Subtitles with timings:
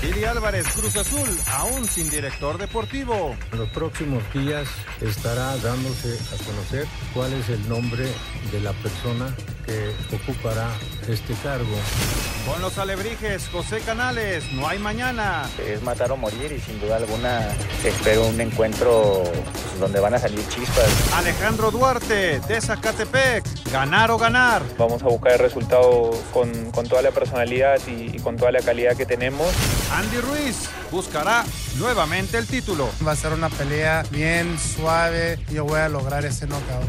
[0.00, 3.36] Billy Álvarez, Cruz Azul, aún sin director deportivo.
[3.52, 4.68] En los próximos días
[5.00, 8.06] estará dándose a conocer cuál es el nombre
[8.52, 9.34] de la persona
[9.68, 10.70] que ocupará
[11.06, 11.76] este cargo.
[12.46, 15.48] Con los alebrijes, José Canales, no hay mañana.
[15.66, 17.48] Es matar o morir y sin duda alguna
[17.84, 20.88] espero un encuentro pues, donde van a salir chispas.
[21.14, 24.62] Alejandro Duarte, de Zacatepec, ganar o ganar.
[24.78, 28.60] Vamos a buscar el resultado con, con toda la personalidad y, y con toda la
[28.60, 29.48] calidad que tenemos.
[29.92, 31.44] Andy Ruiz buscará
[31.76, 32.88] nuevamente el título.
[33.06, 36.88] Va a ser una pelea bien suave y yo voy a lograr ese knockout.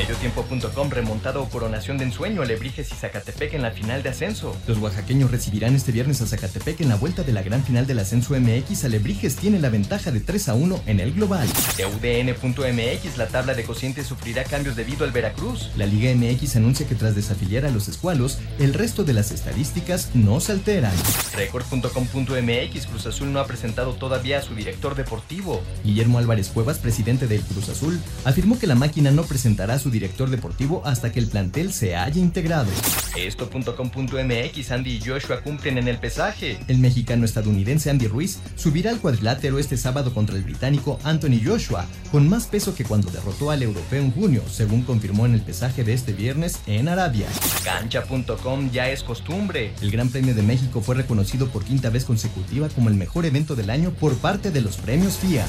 [0.00, 4.56] Mediotiempo.com remontado o coronación de ensueño, Alebrijes y Zacatepec en la final de ascenso.
[4.66, 7.98] Los oaxaqueños recibirán este viernes a Zacatepec en la vuelta de la gran final del
[7.98, 8.84] ascenso MX.
[8.84, 11.46] Alebrijes tiene la ventaja de 3 a 1 en el global.
[11.76, 15.70] De UDN.mx, la tabla de cocientes sufrirá cambios debido al Veracruz.
[15.76, 20.08] La Liga MX anuncia que tras desafiliar a los escualos, el resto de las estadísticas
[20.14, 20.94] no se alteran.
[21.36, 25.60] Record.com.mx, Cruz Azul no ha presentado todavía a su director deportivo.
[25.84, 29.94] Guillermo Álvarez Cuevas, presidente del Cruz Azul, afirmó que la máquina no presentará a su
[29.94, 32.70] director deportivo hasta que el plantel se haya integrado.
[33.16, 36.58] Esto.com.mx Andy y Joshua cumplen en el pesaje.
[36.68, 41.86] El mexicano estadounidense Andy Ruiz subirá al cuadrilátero este sábado contra el británico Anthony Joshua,
[42.12, 45.82] con más peso que cuando derrotó al europeo en junio, según confirmó en el pesaje
[45.82, 47.26] de este viernes en Arabia.
[47.64, 49.72] Cancha.com ya es costumbre.
[49.82, 53.56] El Gran Premio de México fue reconocido por quinta vez consecutiva como el mejor evento
[53.56, 55.44] del año por parte de los premios FIA.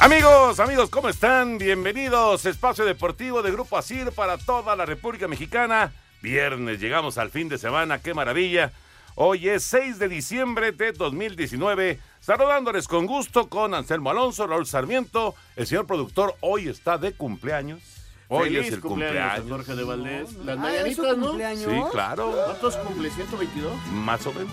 [0.00, 1.56] Amigos, amigos, ¿cómo están?
[1.56, 2.44] Bienvenidos.
[2.46, 5.92] Espacio Deportivo de Grupo Asir para toda la República Mexicana.
[6.20, 8.72] Viernes, llegamos al fin de semana, qué maravilla.
[9.14, 12.00] Hoy es 6 de diciembre de 2019.
[12.20, 15.34] Saludándoles con gusto con Anselmo Alonso, Raúl Sarmiento.
[15.56, 17.80] El señor productor hoy está de cumpleaños.
[18.28, 19.50] Hoy Feliz es el cumpleaños, cumpleaños.
[19.50, 20.32] Jorge de Valdés.
[20.44, 21.26] Las Ah, mañanitas, ¿es su ¿no?
[21.28, 21.72] cumpleaños?
[21.72, 22.32] Sí, claro.
[22.46, 23.10] ¿Cuántos cumple?
[23.10, 23.74] ¿122?
[23.92, 24.52] Más o menos.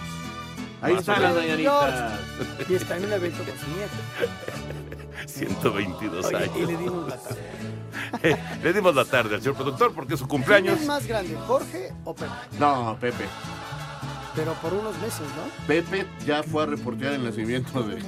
[0.82, 2.20] Ahí están las mañanitas.
[2.70, 4.91] Y está en un evento con su nieto.
[5.26, 6.52] 122 Oye, años.
[6.58, 7.42] y le dimos la tarde.
[8.64, 10.80] Le dimos la tarde al señor productor porque es su ¿Quién cumpleaños.
[10.82, 12.32] es más grande, Jorge o Pepe?
[12.60, 13.26] No, Pepe.
[14.36, 15.66] Pero por unos meses, ¿no?
[15.68, 18.02] Pepe ya fue a reportear el nacimiento de,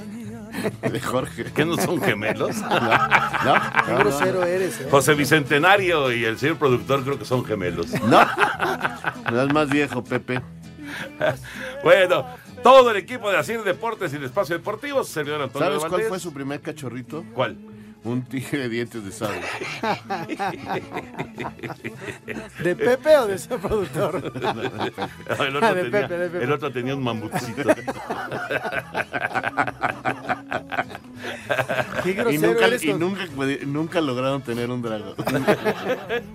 [0.88, 1.44] de Jorge.
[1.52, 2.56] ¿Que no son gemelos?
[2.64, 4.88] No, no, Qué no, grosero eres, ¿eh?
[4.90, 7.90] José Bicentenario y el señor productor creo que son gemelos.
[8.04, 8.26] No,
[9.30, 10.40] no es más viejo, Pepe.
[11.82, 12.24] Bueno,
[12.64, 16.18] todo el equipo de Asir Deportes y el Espacio Deportivo, servidor Antonio ¿Sabes cuál fue
[16.18, 17.22] su primer cachorrito?
[17.34, 17.58] ¿Cuál?
[18.04, 19.42] Un tigre de dientes de sable.
[22.62, 24.32] ¿De Pepe o de su productor?
[24.42, 24.92] No, el,
[25.28, 26.44] Ah, otro de tenía, Pepe, de Pepe.
[26.44, 27.68] el otro tenía un mamutcito.
[32.02, 33.26] Qué Y, nunca, eres y con- nunca,
[33.66, 35.14] nunca lograron tener un dragón.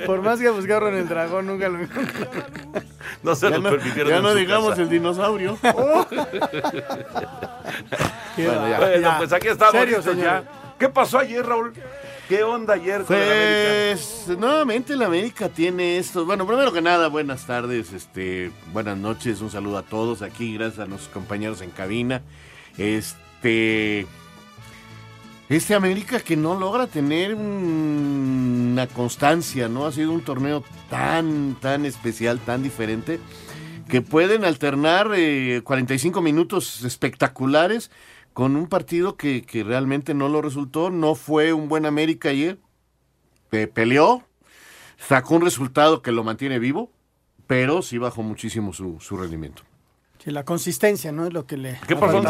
[0.05, 1.79] Por más que buscaron el dragón, nunca lo
[3.23, 4.81] No se Ya lo no, permitieron ya no digamos casa.
[4.83, 5.57] el dinosaurio.
[8.35, 8.79] Qué Bueno, ya.
[8.79, 10.43] Bueno, pues aquí estamos Serio, ya.
[10.77, 11.73] ¿Qué pasó ayer, Raúl?
[12.27, 14.01] ¿Qué onda ayer con el América?
[14.27, 16.25] Pues nuevamente la América tiene estos.
[16.25, 20.79] Bueno, primero que nada, buenas tardes, este, buenas noches, un saludo a todos aquí, gracias
[20.79, 22.21] a nuestros compañeros en cabina.
[22.77, 24.05] Este,
[25.49, 29.85] este América que no logra tener un- una constancia, ¿no?
[29.85, 33.19] Ha sido un torneo tan, tan especial, tan diferente,
[33.87, 37.89] que pueden alternar eh, 45 minutos espectaculares
[38.33, 40.91] con un partido que, que realmente no lo resultó.
[40.91, 42.59] No fue un buen América ayer.
[43.49, 44.23] Pe- peleó,
[44.99, 46.91] sacó un resultado que lo mantiene vivo,
[47.47, 49.63] pero sí bajó muchísimo su, su rendimiento.
[50.23, 51.25] Sí, la consistencia, ¿no?
[51.25, 51.79] Es lo que le.
[51.87, 52.21] ¿Qué pasó?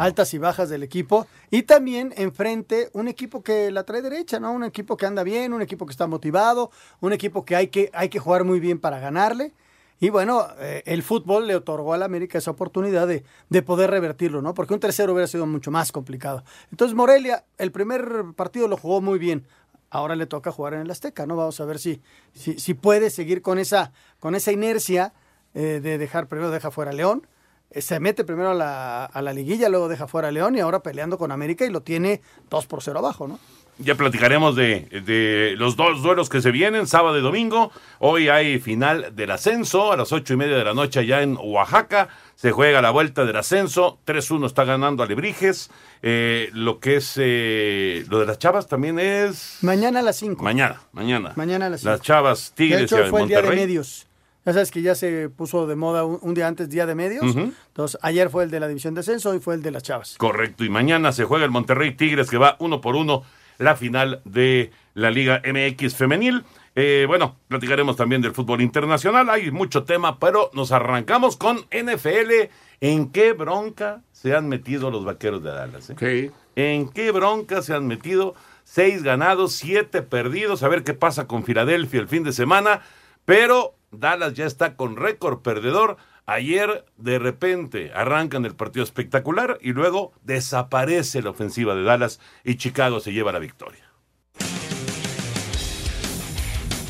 [0.00, 1.26] Altas y bajas del equipo.
[1.50, 4.50] Y también enfrente un equipo que la trae derecha, ¿no?
[4.52, 6.70] Un equipo que anda bien, un equipo que está motivado,
[7.00, 9.52] un equipo que hay que, hay que jugar muy bien para ganarle.
[10.00, 14.40] Y bueno, eh, el fútbol le otorgó al América esa oportunidad de, de poder revertirlo,
[14.40, 14.54] ¿no?
[14.54, 16.44] Porque un tercero hubiera sido mucho más complicado.
[16.70, 19.46] Entonces Morelia, el primer partido lo jugó muy bien.
[19.90, 21.36] ahora le toca jugar en el Azteca, ¿no?
[21.36, 22.00] Vamos a ver si,
[22.32, 25.12] si, si puede seguir con esa, con esa inercia
[25.52, 27.26] eh, de dejar, primero deja fuera a León,
[27.74, 30.80] se mete primero a la, a la liguilla, luego deja fuera a León y ahora
[30.80, 32.20] peleando con América y lo tiene
[32.50, 33.38] 2 por 0 abajo, ¿no?
[33.82, 37.72] Ya platicaremos de, de los dos duelos que se vienen, sábado y domingo.
[37.98, 41.38] Hoy hay final del ascenso a las ocho y media de la noche allá en
[41.40, 42.10] Oaxaca.
[42.34, 43.98] Se juega la vuelta del ascenso.
[44.06, 45.70] 3-1 está ganando Alebrijes.
[46.02, 49.56] Eh, lo que es eh, lo de las chavas también es.
[49.62, 50.42] Mañana a las 5.
[50.44, 51.32] Mañana, mañana.
[51.36, 51.90] Mañana a las 5.
[51.90, 53.66] Las chavas Tigres de hecho, y fue el día de Monterrey.
[53.66, 54.06] medios.
[54.46, 57.36] Ya sabes que ya se puso de moda un, un día antes, día de medios.
[57.36, 60.16] Entonces, ayer fue el de la división de ascenso, hoy fue el de las chavas.
[60.18, 63.22] Correcto, y mañana se juega el Monterrey Tigres que va uno por uno
[63.58, 66.44] la final de la Liga MX femenil.
[66.74, 72.48] Eh, bueno, platicaremos también del fútbol internacional, hay mucho tema, pero nos arrancamos con NFL.
[72.80, 75.90] ¿En qué bronca se han metido los vaqueros de Dallas?
[76.00, 76.30] eh?
[76.56, 78.34] ¿En qué bronca se han metido?
[78.64, 80.62] Seis ganados, siete perdidos.
[80.62, 82.80] A ver qué pasa con Filadelfia el fin de semana.
[83.26, 85.96] Pero Dallas ya está con récord perdedor.
[86.26, 92.56] Ayer de repente arrancan el partido espectacular y luego desaparece la ofensiva de Dallas y
[92.56, 93.89] Chicago se lleva la victoria.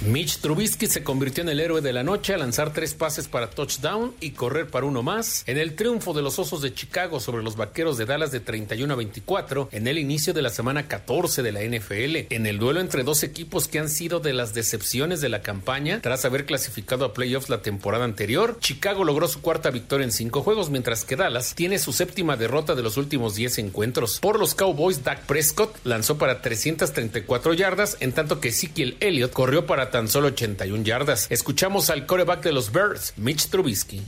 [0.06, 3.50] Mitch Trubisky se convirtió en el héroe de la noche al lanzar tres pases para
[3.50, 7.42] touchdown y correr para uno más en el triunfo de los Osos de Chicago sobre
[7.42, 11.42] los Vaqueros de Dallas de 31 a 24 en el inicio de la semana 14
[11.42, 15.20] de la NFL, en el duelo entre dos equipos que han sido de las decepciones
[15.20, 18.56] de la campaña tras haber clasificado a playoffs la temporada anterior.
[18.58, 22.74] Chicago logró su cuarta victoria en cinco juegos, mientras que Dallas tiene su séptima derrota
[22.74, 24.18] de los últimos 10 encuentros.
[24.20, 29.66] Por los Cowboys, Dak Prescott lanzó para 334 yardas, en tanto que Ezekiel Elliott corrió
[29.66, 31.26] para tan solo 81 yardas.
[31.30, 34.02] Escuchamos al coreback de los Bears, Mitch Trubisky.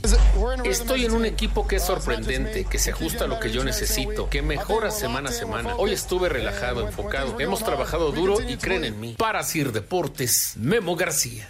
[0.63, 4.29] Estoy en un equipo que es sorprendente, que se ajusta a lo que yo necesito,
[4.29, 5.75] que mejora semana a semana.
[5.75, 7.39] Hoy estuve relajado, enfocado.
[7.39, 9.15] Hemos trabajado duro y creen en mí.
[9.17, 11.47] Para Sir Deportes, Memo García.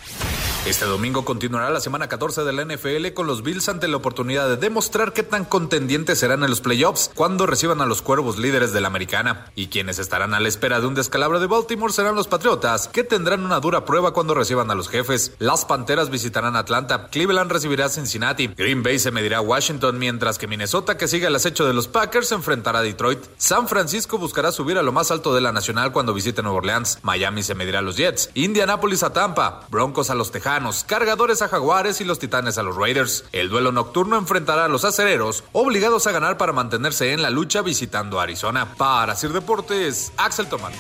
[0.66, 4.48] Este domingo continuará la semana 14 de la NFL con los Bills ante la oportunidad
[4.48, 8.72] de demostrar qué tan contendientes serán en los playoffs cuando reciban a los cuervos líderes
[8.72, 9.52] de la americana.
[9.56, 13.04] Y quienes estarán a la espera de un descalabro de Baltimore serán los Patriotas, que
[13.04, 15.34] tendrán una dura prueba cuando reciban a los jefes.
[15.38, 20.38] Las Panteras visitarán Atlanta, Cleveland recibirá a Cincinnati, Green Bay se medirá a Washington, mientras
[20.38, 23.20] que Minnesota, que sigue el acecho de los Packers, enfrentará a Detroit.
[23.36, 27.00] San Francisco buscará subir a lo más alto de la nacional cuando visite Nueva Orleans.
[27.02, 30.53] Miami se medirá a los Jets, Indianapolis a Tampa, Broncos a los Tejanos,
[30.86, 33.26] Cargadores a Jaguares y los Titanes a los Raiders.
[33.32, 37.64] El duelo nocturno enfrentará a los acereros, obligados a ganar para mantenerse en la lucha
[37.64, 38.76] visitando Arizona.
[38.76, 40.74] Para Sir Deportes, Axel Tomás.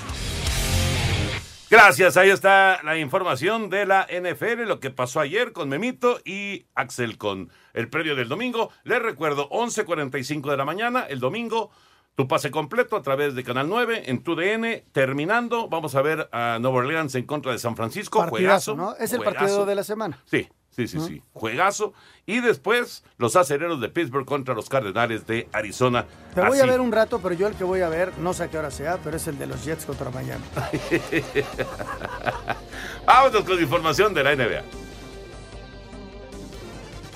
[1.72, 6.68] Gracias, ahí está la información de la NFL, lo que pasó ayer con Memito y
[6.76, 8.70] Axel con el previo del domingo.
[8.84, 11.72] Les recuerdo, 11.45 de la mañana, el domingo,
[12.16, 14.84] tu pase completo a través de Canal 9 en tu DN.
[14.92, 18.20] Terminando, vamos a ver a Nueva Orleans en contra de San Francisco.
[18.20, 18.96] Partidazo, juegazo, ¿no?
[19.04, 19.40] Es el juegazo.
[19.40, 20.20] partido de la semana.
[20.26, 21.24] Sí, sí, sí, sí.
[21.34, 21.94] Juegazo.
[22.26, 26.06] Y después, los acereros de Pittsburgh contra los Cardenales de Arizona.
[26.36, 26.68] Te voy Así.
[26.68, 28.58] a ver un rato, pero yo el que voy a ver, no sé a qué
[28.58, 30.44] hora sea, pero es el de los Jets contra Miami.
[33.06, 34.83] Vámonos con información de la NBA.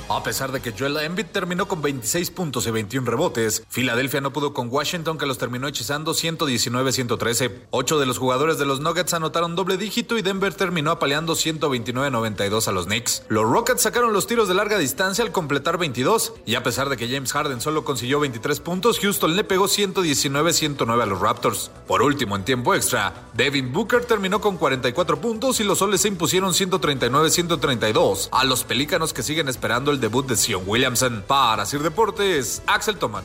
[0.09, 4.31] A pesar de que Joel Embiid terminó con 26 puntos y 21 rebotes, Filadelfia no
[4.31, 7.67] pudo con Washington que los terminó hechizando 119-113.
[7.71, 12.69] Ocho de los jugadores de los Nuggets anotaron doble dígito y Denver terminó apaleando 129-92
[12.69, 13.23] a los Knicks.
[13.27, 16.95] Los Rockets sacaron los tiros de larga distancia al completar 22 y a pesar de
[16.95, 21.69] que James Harden solo consiguió 23 puntos, Houston le pegó 119-109 a los Raptors.
[21.85, 26.07] Por último, en tiempo extra, Devin Booker terminó con 44 puntos y los soles se
[26.07, 31.23] impusieron 139-132 a los Pelícanos que siguen esperando el debut de Sion Williamson.
[31.27, 33.23] Para Sir Deportes, Axel Toman.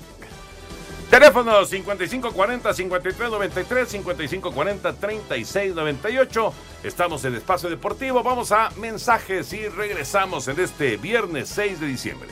[1.13, 6.53] Teléfono 5540-5393, 5540-3698.
[6.85, 8.23] Estamos en Espacio Deportivo.
[8.23, 12.31] Vamos a mensajes y regresamos en este viernes 6 de diciembre.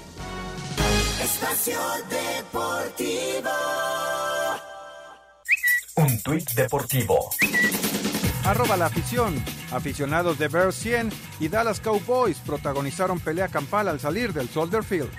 [1.23, 1.79] Espacio
[2.09, 3.51] Deportivo.
[5.97, 7.29] Un tuit deportivo.
[8.45, 9.43] Arroba la afición.
[9.71, 15.11] Aficionados de Bears 100 y Dallas Cowboys protagonizaron pelea campal al salir del Soldier Field.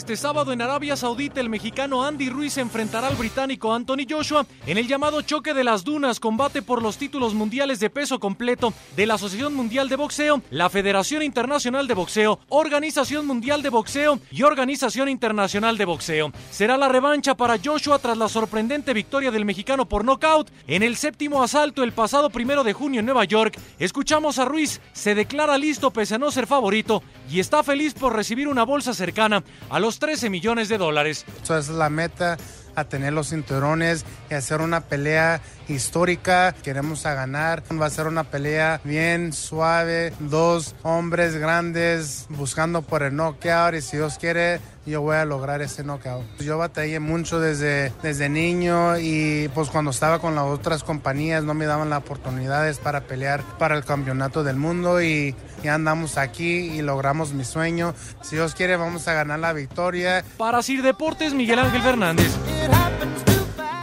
[0.00, 4.78] Este sábado en Arabia Saudita el mexicano Andy Ruiz enfrentará al británico Anthony Joshua en
[4.78, 9.04] el llamado choque de las dunas, combate por los títulos mundiales de peso completo de
[9.04, 14.42] la Asociación Mundial de Boxeo, la Federación Internacional de Boxeo, Organización Mundial de Boxeo y
[14.42, 16.32] Organización Internacional de Boxeo.
[16.50, 20.96] Será la revancha para Joshua tras la sorprendente victoria del mexicano por nocaut en el
[20.96, 23.58] séptimo asalto el pasado primero de junio en Nueva York.
[23.78, 28.16] Escuchamos a Ruiz, se declara listo pese a no ser favorito y está feliz por
[28.16, 31.24] recibir una bolsa cercana a los 13 millones de dólares.
[31.42, 32.36] Esa es la meta
[32.74, 36.54] a tener los cinturones y hacer una pelea histórica.
[36.62, 37.62] Queremos ganar.
[37.80, 40.12] Va a ser una pelea bien suave.
[40.20, 45.62] Dos hombres grandes buscando por el knockout y si Dios quiere yo voy a lograr
[45.62, 46.24] ese knockout.
[46.38, 51.54] Yo batallé mucho desde, desde niño y pues cuando estaba con las otras compañías no
[51.54, 56.70] me daban las oportunidades para pelear para el campeonato del mundo y ya andamos aquí
[56.72, 57.94] y logramos mi sueño.
[58.22, 60.24] Si Dios quiere vamos a ganar la victoria.
[60.36, 62.36] Para Sir Deportes, Miguel Ángel Fernández.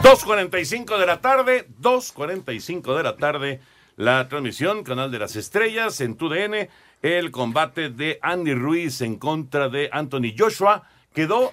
[0.02, 3.60] 2.45 de la tarde, 2.45 de la tarde,
[3.96, 6.68] la transmisión, Canal de las Estrellas, en TUDN,
[7.02, 10.82] el combate de Andy Ruiz en contra de Anthony Joshua,
[11.14, 11.52] quedó,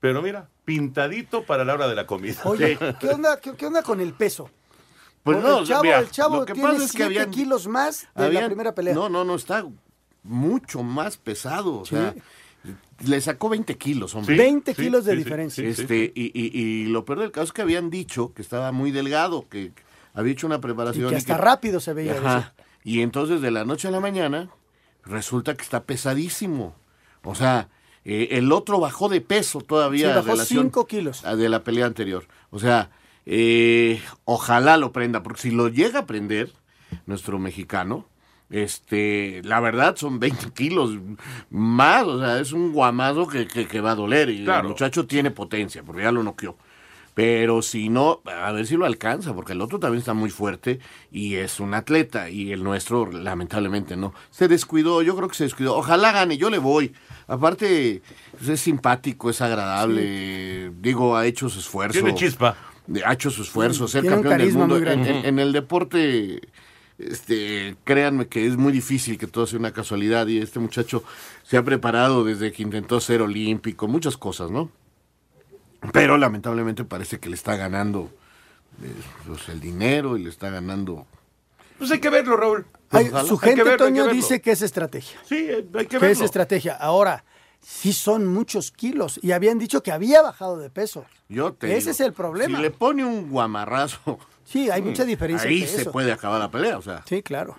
[0.00, 2.40] pero mira, pintadito para la hora de la comida.
[2.44, 4.50] Oye, ¿qué onda, qué, qué onda con el peso?
[5.22, 7.30] Pues no, el chavo, mira, el chavo lo que tiene pasa es que 7 habían-
[7.32, 8.94] kilos más de la primera pelea.
[8.94, 9.64] No, no, no, está
[10.22, 11.80] mucho más pesado.
[11.80, 12.14] O sea,
[13.04, 14.36] le sacó 20 kilos, hombre.
[14.36, 15.64] 20 kilos de diferencia.
[15.68, 18.92] Este, y, y- y lo peor del caso es que habían dicho que estaba muy
[18.92, 19.72] delgado, que
[20.14, 21.10] había hecho una Y preparación.
[21.10, 22.18] que hasta rápido se veía.
[22.18, 22.54] Ajá.
[22.84, 24.48] Y entonces de la noche a la mañana
[25.06, 26.74] resulta que está pesadísimo.
[27.22, 27.68] O sea,
[28.04, 30.06] eh, el otro bajó de peso todavía.
[30.06, 31.24] Sí, en bajó relación 5 kilos.
[31.24, 32.26] a- De la pelea anterior.
[32.50, 32.90] O sea,
[33.24, 36.52] eh, ojalá lo prenda, porque si lo llega a prender,
[37.06, 38.06] nuestro mexicano,
[38.50, 40.92] este, la verdad son 20 kilos
[41.50, 44.62] más, o sea, es un guamazo que, que- que va a doler y Claro.
[44.62, 46.56] el muchacho tiene potencia, porque ya lo noqueó.
[47.16, 50.80] Pero si no, a ver si lo alcanza, porque el otro también está muy fuerte
[51.10, 54.12] y es un atleta y el nuestro lamentablemente no.
[54.30, 55.74] Se descuidó, yo creo que se descuidó.
[55.78, 56.92] Ojalá gane, yo le voy.
[57.26, 58.02] Aparte,
[58.36, 61.98] pues, es simpático, es agradable, digo, ha hecho su esfuerzo.
[62.00, 62.54] Tiene chispa.
[63.06, 64.74] Ha hecho su esfuerzo, ser Tiene un campeón del mundo.
[64.74, 65.08] muy grande.
[65.10, 66.42] En, en- en el deporte,
[66.98, 71.02] este, créanme que es muy difícil que todo sea una casualidad y este muchacho
[71.44, 74.70] se ha preparado desde que intentó ser olímpico, muchas cosas, ¿no?
[75.92, 78.10] Pero lamentablemente parece que le está ganando
[78.82, 78.92] eh,
[79.26, 81.06] pues, el dinero y le está ganando.
[81.78, 82.66] Pues hay que verlo, Raúl.
[82.90, 84.12] Su Hay que gente, verlo, que Toño, verlo.
[84.14, 85.18] dice que es estrategia.
[85.26, 86.24] Sí, eh, hay que Que es verlo.
[86.24, 86.74] estrategia.
[86.76, 87.24] Ahora,
[87.60, 89.18] sí son muchos kilos.
[89.22, 91.04] Y habían dicho que había bajado de peso.
[91.28, 92.56] Yo te Ese digo, es el problema.
[92.58, 95.48] Si le pone un guamarrazo, Sí, hay mucha diferencia.
[95.50, 95.90] ahí se eso.
[95.92, 97.02] puede acabar la pelea, o sea.
[97.08, 97.56] Sí, claro.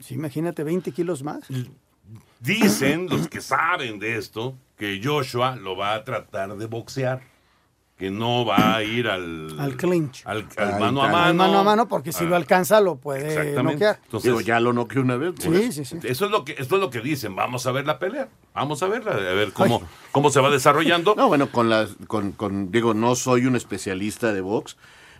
[0.00, 1.44] Sí, imagínate, 20 kilos más.
[2.40, 7.22] Dicen los que saben de esto que Joshua lo va a tratar de boxear,
[7.96, 10.22] que no va a ir al Al clinch.
[10.26, 10.44] al,
[10.80, 11.16] mano a mano.
[11.18, 14.00] Al mano a mano, porque si Ah, lo alcanza, lo puede noquear.
[14.04, 15.34] Entonces, Digo, ya lo noqueó una vez.
[15.38, 15.74] Sí, pues.
[15.76, 15.98] sí, sí.
[16.02, 17.36] Eso es lo que esto es lo que dicen.
[17.36, 18.28] Vamos a ver la pelea.
[18.52, 21.14] Vamos a verla, a ver cómo cómo se va desarrollando.
[21.16, 24.76] No, bueno, con las, con, con, digo, no soy un especialista de box,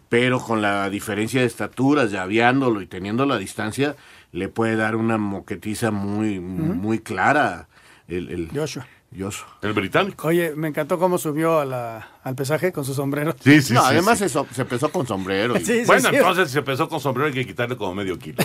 [0.09, 3.95] pero con la diferencia de estaturas, ya viándolo y teniendo la distancia,
[4.33, 7.69] le puede dar una moquetiza muy, muy clara
[8.09, 8.87] el, el Joshua.
[9.17, 9.47] Joshua.
[9.63, 10.27] El británico.
[10.29, 13.35] Oye, me encantó cómo subió a la- al pesaje con su sombrero.
[13.43, 14.25] Sí, sí, no, sí, además sí.
[14.25, 15.57] eso, se empezó con sombrero.
[15.57, 16.17] y- Sí, sí, Bueno, sí.
[16.17, 18.39] entonces si empezó con sombrero hay que quitarle como medio kilo.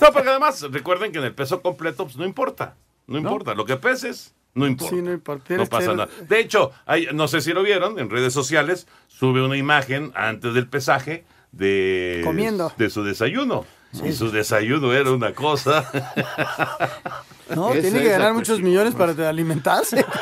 [0.00, 2.74] no, porque además recuerden que en el peso completo pues, no importa.
[3.06, 3.54] No importa.
[3.54, 4.94] Lo que peses, no importa.
[4.94, 5.56] Sí, no importa.
[5.56, 6.08] No pasa nada.
[6.28, 10.54] De hecho, hay- no sé si lo vieron en redes sociales, sube una imagen antes
[10.54, 12.72] del pesaje de, Comiendo.
[12.78, 13.64] de su desayuno.
[14.04, 15.84] Y su desayuno era una cosa.
[17.54, 18.68] No, Esa tiene es que la ganar muchos cuestión.
[18.70, 20.04] millones para alimentarse.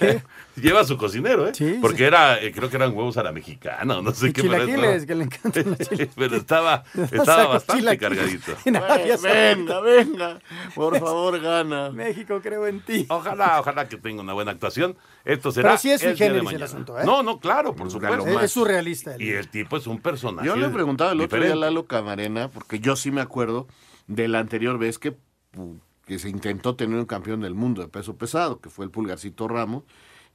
[0.56, 1.52] Lleva su cocinero, ¿eh?
[1.54, 4.32] Sí, Porque era, eh, creo que eran huevos a la mexicana, o no sé Y
[4.32, 4.42] qué.
[4.42, 6.14] pero chilaquiles, estaba- que le encantan los chilaquiles.
[6.16, 7.98] pero estaba, estaba Saco bastante chilaquiles.
[8.42, 8.52] cargadito.
[8.64, 9.80] En Arabia Ve- venga, Saudita.
[9.80, 10.38] venga,
[10.74, 11.90] por favor, gana.
[11.90, 13.06] México, creo en ti.
[13.08, 14.96] Ojalá, ojalá que tenga una buena actuación.
[15.24, 15.70] Esto será.
[15.70, 16.64] Pero sí es sui el día de generis el mañana.
[16.64, 17.04] asunto, ¿eh?
[17.04, 18.16] No, no, claro, por supuesto.
[18.16, 18.44] Lo más.
[18.44, 19.14] es surrealista.
[19.14, 20.46] el- Y el tipo es un personaje.
[20.46, 21.60] Yo le preguntaba el otro día a diferente.
[21.66, 23.68] Lalo Camarena, porque yo sí me acuerdo
[24.08, 25.12] de la anterior vez que,
[25.54, 25.78] pu-
[26.08, 29.46] que se intentó tener un campeón del mundo de peso pesado, que fue el Pulgarcito
[29.46, 29.84] Ramos,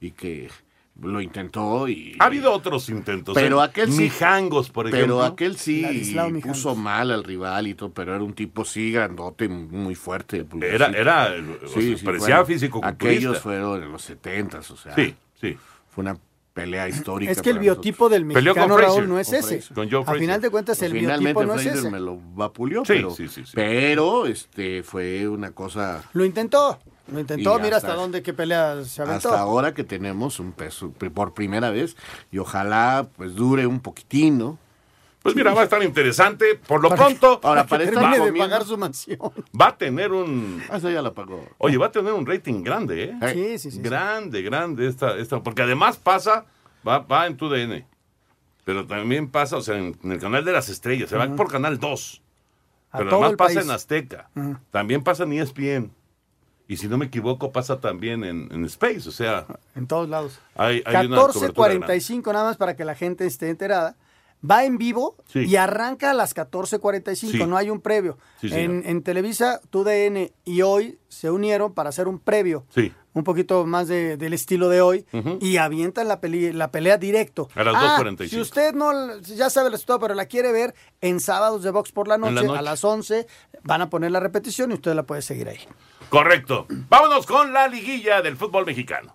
[0.00, 0.48] y que
[1.02, 2.16] lo intentó y...
[2.20, 3.34] Ha habido otros intentos.
[3.34, 3.64] Pero ¿eh?
[3.66, 5.16] aquel sí- Mijangos, por ejemplo.
[5.16, 9.48] Pero aquel sí puso mal al rival y todo, pero era un tipo sí grandote,
[9.48, 10.46] muy fuerte.
[10.48, 14.94] el Era, era, o sea, parecía bueno, físico Aquellos fueron en los setentas, o sea,
[14.94, 15.58] Sí, sí.
[15.88, 16.16] fue una
[16.54, 17.30] pelea histórica.
[17.32, 19.62] Es que el biotipo del mexicano, Raúl, no es ese.
[19.74, 20.92] Con Joe A final de cuentas, el.
[20.92, 21.90] Finalmente biotipo no es ese.
[21.90, 23.52] me lo vapuleó, Sí, pero, sí, sí, sí.
[23.54, 26.78] pero este fue una cosa Lo intentó.
[27.12, 27.58] Lo intentó.
[27.58, 29.28] Y Mira hasta- hasta dónde, qué pelea se aventó.
[29.28, 31.96] hasta ahora que tenemos un peso por primera vez
[32.32, 34.58] y ojalá pues dure un poquitín, ¿no?
[35.24, 36.54] Pues mira, va a estar interesante.
[36.68, 39.18] Por lo Para- pronto, Ahora, que para estar de pagar su mansión.
[39.58, 40.62] va a tener un.
[40.70, 41.48] Ah, esa ya la pagó.
[41.58, 43.18] Oye, va a tener un rating grande, ¿eh?
[43.32, 43.76] Sí, sí, sí.
[43.78, 43.82] sí.
[43.82, 46.44] Grande, grande esta, esta, porque además pasa,
[46.86, 47.86] va, va en tu DN,
[48.66, 51.50] pero también pasa, o sea, en, en el canal de las estrellas, se va por
[51.50, 52.22] canal 2,
[52.92, 53.66] A pero todo además el pasa país.
[53.66, 54.30] en Azteca,
[54.70, 55.90] también pasa en ESPN,
[56.68, 60.38] Y si no me equivoco, pasa también en, en Space, o sea, En todos lados.
[60.54, 61.86] hay, hay una cobertura grande.
[61.96, 63.96] 14.45 nada más para que la gente esté enterada.
[64.48, 65.40] Va en vivo Sí.
[65.46, 67.44] y arranca a las 14.45, Sí.
[67.46, 68.18] no hay un previo.
[68.40, 72.92] Sí, en, en Televisa, TUDN y hoy se unieron para hacer un previo, Sí.
[73.14, 75.06] un poquito más de- del estilo de hoy,
[75.40, 77.48] y avientan la, peli- la pelea directo.
[77.54, 78.28] A las Ah, 2:45.
[78.28, 81.92] Si usted no, ya sabe el resultado, pero la quiere ver en sábados de box
[81.92, 82.58] por la la noche, noche.
[82.58, 83.26] a las 11,
[83.62, 85.60] van a poner la repetición y usted la puede seguir ahí.
[86.10, 86.66] Correcto.
[86.88, 89.14] Vámonos con la liguilla del fútbol mexicano.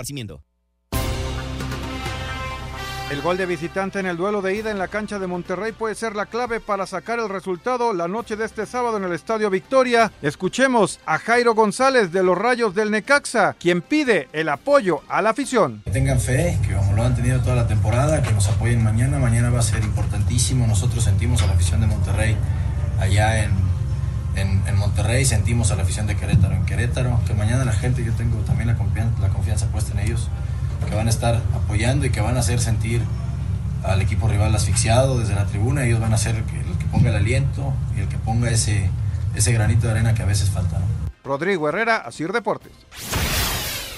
[0.00, 0.42] esparcimiento.
[3.10, 5.96] El gol de visitante en el duelo de ida en la cancha de Monterrey puede
[5.96, 9.50] ser la clave para sacar el resultado la noche de este sábado en el Estadio
[9.50, 10.12] Victoria.
[10.22, 15.30] Escuchemos a Jairo González de los Rayos del Necaxa, quien pide el apoyo a la
[15.30, 15.82] afición.
[15.86, 19.18] Que tengan fe, que como lo han tenido toda la temporada, que nos apoyen mañana.
[19.18, 20.68] Mañana va a ser importantísimo.
[20.68, 22.36] Nosotros sentimos a la afición de Monterrey
[23.00, 23.50] allá en,
[24.40, 27.20] en, en Monterrey, sentimos a la afición de Querétaro en Querétaro.
[27.26, 30.28] Que mañana la gente, yo tengo también la confianza, la confianza puesta en ellos,
[30.88, 33.02] que van a estar apoyando y que van a hacer sentir
[33.84, 35.84] al equipo rival asfixiado desde la tribuna.
[35.84, 38.50] Ellos van a ser el que, el que ponga el aliento y el que ponga
[38.50, 38.90] ese,
[39.34, 40.78] ese granito de arena que a veces falta.
[40.78, 40.86] ¿no?
[41.24, 42.72] Rodrigo Herrera, Asir Deportes.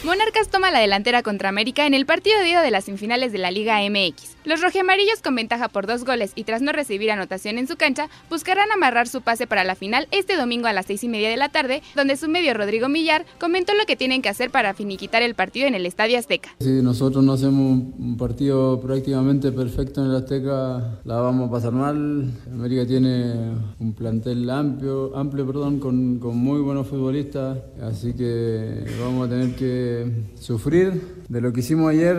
[0.05, 3.39] Monarcas toma la delantera contra América en el partido de ida de las semifinales de
[3.39, 4.37] la Liga MX.
[4.45, 8.09] Los rojiamarillos con ventaja por dos goles y tras no recibir anotación en su cancha,
[8.29, 11.37] buscarán amarrar su pase para la final este domingo a las seis y media de
[11.37, 15.23] la tarde, donde su medio Rodrigo Millar comentó lo que tienen que hacer para finiquitar
[15.23, 16.51] el partido en el Estadio Azteca.
[16.59, 21.73] Si nosotros no hacemos un partido prácticamente perfecto en el Azteca, la vamos a pasar
[21.73, 22.33] mal.
[22.53, 29.29] América tiene un plantel amplio, amplio perdón, con, con muy buenos futbolistas, así que vamos
[29.29, 31.23] a tener que sufrir.
[31.29, 32.17] De lo que hicimos ayer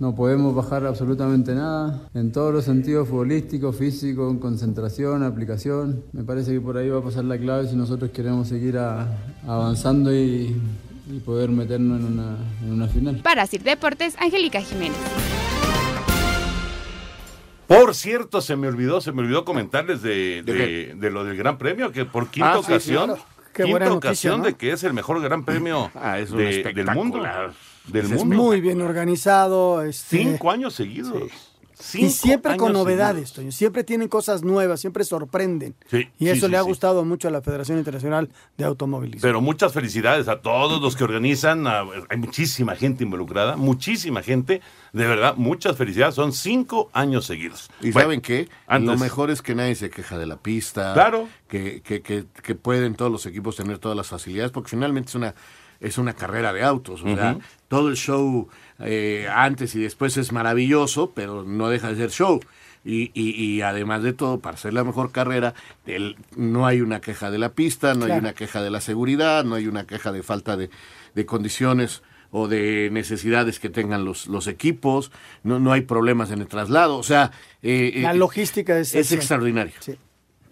[0.00, 6.02] no podemos bajar absolutamente nada, en todos los sentidos futbolísticos, físicos, concentración, aplicación.
[6.12, 9.06] Me parece que por ahí va a pasar la clave si nosotros queremos seguir a-
[9.46, 10.56] avanzando y,
[11.10, 13.16] y poder meternos en una, en una final.
[13.22, 14.96] Para Sir Deportes, Angélica Jiménez.
[17.66, 21.56] Por cierto, se me olvidó, se me olvidó comentarles de, de, de lo del Gran
[21.56, 23.22] Premio, que por quinta Ah, sí, ocasión, claro.
[23.52, 24.46] Qué quinta noticia, ocasión ¿no?
[24.46, 27.20] de que es el mejor Gran Premio Ah, es un de- del mundo.
[27.92, 28.36] Del Es mundo.
[28.36, 29.82] muy bien organizado.
[29.82, 31.30] este, Cinco años seguidos.
[31.82, 33.50] Cinco y siempre con novedades, Toño.
[33.52, 35.74] Siempre tienen cosas nuevas, siempre sorprenden.
[35.90, 36.66] Sí, y eso sí, le ha sí.
[36.68, 39.22] gustado mucho a la Federación Internacional de Automovilismo.
[39.22, 41.66] Pero muchas felicidades a todos los que organizan.
[41.66, 44.60] a- hay muchísima gente involucrada, muchísima gente.
[44.92, 46.14] De verdad, muchas felicidades.
[46.16, 47.70] Son cinco años seguidos.
[47.80, 48.50] ¿Y Bueno, saben qué?
[48.66, 50.92] antes- Lo mejor es que nadie se queja de la pista.
[50.92, 51.28] Claro.
[51.48, 55.14] Que, que, que, que pueden todos los equipos tener todas las facilidades, porque finalmente es
[55.14, 55.34] una,
[55.80, 57.02] es una carrera de autos.
[57.02, 57.42] O sea, Ujú.
[57.68, 62.40] todo el show eh, antes y después es maravilloso, pero no deja de ser show.
[62.82, 65.52] Y, y, y además de todo, para ser la mejor carrera,
[65.86, 69.44] el- no hay una queja de la pista, no hay una queja de la seguridad,
[69.44, 70.70] no hay una queja de falta de,
[71.14, 75.10] de condiciones o de necesidades que tengan los, los equipos,
[75.42, 77.32] no, no hay problemas en el traslado, o sea...
[77.62, 78.94] eh, La eh, logística es...
[78.94, 79.08] es.
[79.80, 79.96] Sí,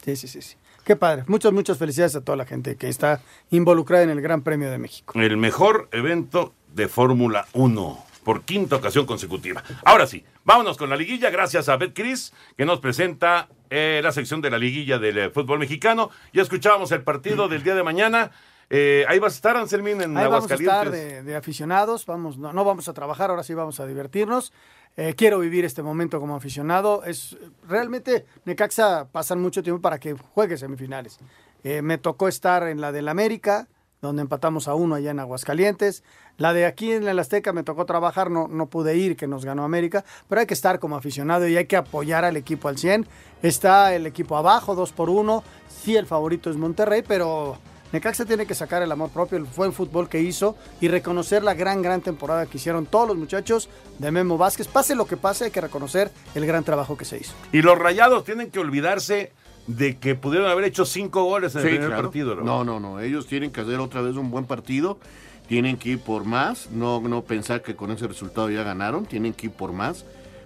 [0.04, 0.42] sí, sí, sí.
[0.42, 0.56] sí.
[0.88, 1.24] Qué padre.
[1.26, 3.20] Muchas, muchas felicidades a toda la gente que está
[3.50, 5.20] involucrada en el Gran Premio de México.
[5.20, 9.62] El mejor evento de Fórmula 1 por quinta ocasión consecutiva.
[9.84, 11.28] Ahora sí, vámonos con la liguilla.
[11.28, 15.58] Gracias a Betcris, que nos presenta eh, la sección de la liguilla del eh, fútbol
[15.58, 16.08] mexicano.
[16.32, 18.30] Ya escuchábamos el partido del día de mañana.
[18.70, 20.76] Eh, ahí vas a estar, Anselmín, en Ahí vamos a Aguascalientes.
[20.76, 24.52] estar de, de aficionados, vamos, no, no vamos a trabajar, ahora sí vamos a divertirnos.
[24.96, 27.04] Eh, quiero vivir este momento como aficionado.
[27.04, 31.18] Es realmente Necaxa pasan mucho tiempo para que juegue semifinales.
[31.64, 33.68] Eh, me tocó estar en la del América,
[34.02, 36.02] donde empatamos a uno allá en Aguascalientes.
[36.36, 39.44] La de aquí en el Azteca me tocó trabajar, no, no pude ir, que nos
[39.44, 42.76] ganó América, pero hay que estar como aficionado y hay que apoyar al equipo al
[42.76, 43.06] 100.
[43.42, 45.42] Está el equipo abajo, dos por uno.
[45.68, 47.56] Sí, el favorito es Monterrey, pero
[47.92, 51.54] Necaxa tiene que sacar el amor propio, el buen fútbol que hizo y reconocer la
[51.54, 54.68] gran, gran temporada que hicieron todos los muchachos de Memo Vázquez.
[54.68, 57.32] Pase lo que pase, hay que reconocer el gran trabajo que se hizo.
[57.52, 59.32] Y los rayados tienen que olvidarse
[59.66, 62.02] de que pudieron haber hecho cinco goles en el primer claro.
[62.02, 62.34] partido.
[62.34, 62.42] ¿no?
[62.42, 63.00] No, no, no.
[63.00, 64.98] Ellos tienen que hacer otra vez un buen partido.
[65.46, 66.70] Tienen que ir por más.
[66.70, 69.06] No, no pensar que con ese resultado ya ganaron.
[69.06, 70.04] Tienen que ir por más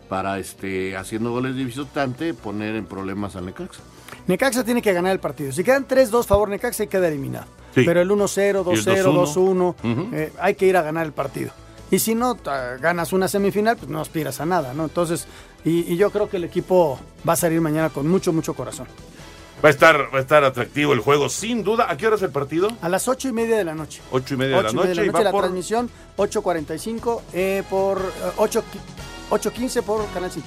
[0.09, 3.83] para este haciendo goles de visitante poner en problemas al Necaxa.
[4.27, 5.53] Necaxa tiene que ganar el partido.
[5.53, 7.47] Si quedan 3-2 favor Necaxa, queda eliminado.
[7.75, 7.83] Sí.
[7.85, 10.09] Pero el 1-0, Y el 2-0, 2-1, 2-1.
[10.13, 11.51] eh, hay que ir a ganar el partido.
[11.91, 12.37] Y si no
[12.81, 14.85] ganas una semifinal, pues no aspiras a nada, ¿no?
[14.85, 15.27] Entonces,
[15.65, 16.99] y, y yo creo que el equipo
[17.29, 18.87] va a salir mañana con mucho, mucho corazón.
[19.65, 21.87] Va a estar, va a estar atractivo el juego, sin duda.
[21.91, 22.69] ¿A qué hora es el partido?
[22.81, 24.01] A las ocho y media de la noche.
[24.11, 25.03] Ocho y media de la Ocho y media noche.
[25.03, 28.65] y de la, va noche, la por- transmisión 8.45 eh, por eh, 8,
[29.31, 30.47] 8.15 por Canal 5.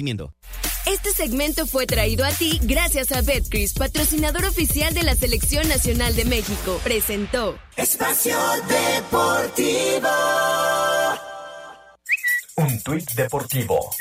[0.87, 6.15] Este segmento fue traído a ti gracias a Betcris, patrocinador oficial de la Selección Nacional
[6.15, 6.79] de México.
[6.83, 8.37] Presentó Espacio
[8.67, 10.09] Deportivo.
[12.57, 13.91] Un tuit deportivo.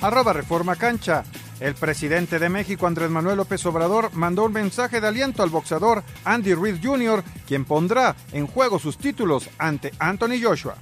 [0.00, 1.24] Arroba Reforma Cancha.
[1.58, 6.04] El presidente de México, Andrés Manuel López Obrador, mandó un mensaje de aliento al boxeador
[6.24, 10.76] Andy Ruiz Jr., quien pondrá en juego sus títulos ante Anthony Joshua.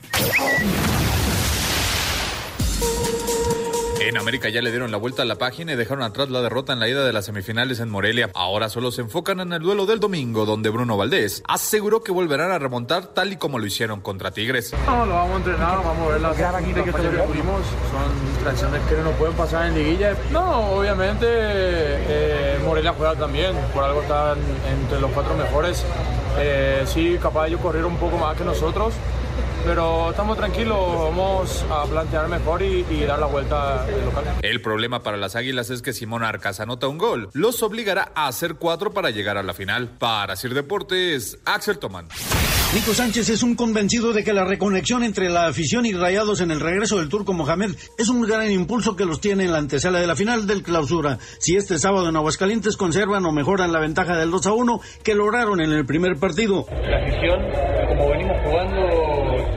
[4.06, 6.74] En América ya le dieron la vuelta a la página y dejaron atrás la derrota
[6.74, 8.30] en la ida de las semifinales en Morelia.
[8.34, 12.50] Ahora solo se enfocan en el duelo del domingo, donde Bruno Valdés aseguró que volverán
[12.50, 14.74] a remontar tal y como lo hicieron contra Tigres.
[14.84, 17.62] No, lo vamos a entrenar, vamos a ver las técnicas que tuvimos.
[17.90, 20.14] Son distracciones que no pueden pasar en liguilla.
[20.30, 24.38] No, obviamente eh, Morelia juega también, por algo están
[24.70, 25.82] entre los cuatro mejores.
[26.38, 28.92] Eh, sí, capaz ellos corrieron un poco más que nosotros,
[29.64, 34.24] pero estamos tranquilos, vamos a plantear mejor y, y dar la vuelta de local.
[34.42, 38.28] El problema para las Águilas es que si Monarcas anota un gol, los obligará a
[38.28, 39.90] hacer cuatro para llegar a la final.
[39.98, 42.08] Para Sir Deportes, Axel Tomán.
[42.74, 46.50] Nico Sánchez es un convencido de que la reconexión entre la afición y Rayados en
[46.50, 50.00] el regreso del turco Mohamed es un gran impulso que los tiene en la antesala
[50.00, 51.18] de la final del clausura.
[51.38, 55.14] Si este sábado en Aguascalientes conservan o mejoran la ventaja del 2 a 1 que
[55.14, 56.66] lograron en el primer partido.
[56.68, 57.38] La afición,
[57.88, 58.83] como venimos jugando,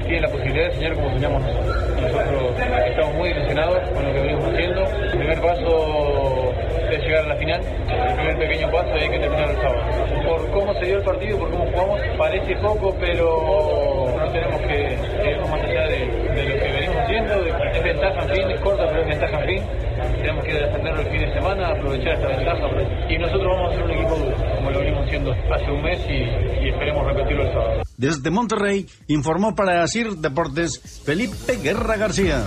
[0.07, 2.01] tiene la posibilidad de enseñar como soñamos nosotros.
[2.01, 4.81] Nosotros estamos muy ilusionados con lo que venimos haciendo.
[4.81, 6.53] El primer paso
[6.89, 7.61] es llegar a la final.
[7.61, 9.81] El primer pequeño paso hay que terminar el sábado.
[10.27, 15.29] Por cómo se dio el partido, por cómo jugamos, parece poco, pero no tenemos que
[15.29, 17.33] irnos más allá de, de lo que venimos haciendo.
[17.45, 19.63] Es ventaja en fin, es corta, pero es ventaja en fin.
[19.97, 22.67] Tenemos que defenderlo el fin de semana, aprovechar esta ventaja.
[23.09, 25.99] Y nosotros vamos a ser un equipo duro, como lo venimos haciendo hace un mes
[26.09, 27.81] y, y esperemos repetirlo el sábado.
[27.97, 32.43] Desde Monterrey informó para Sir Deportes Felipe Guerra García.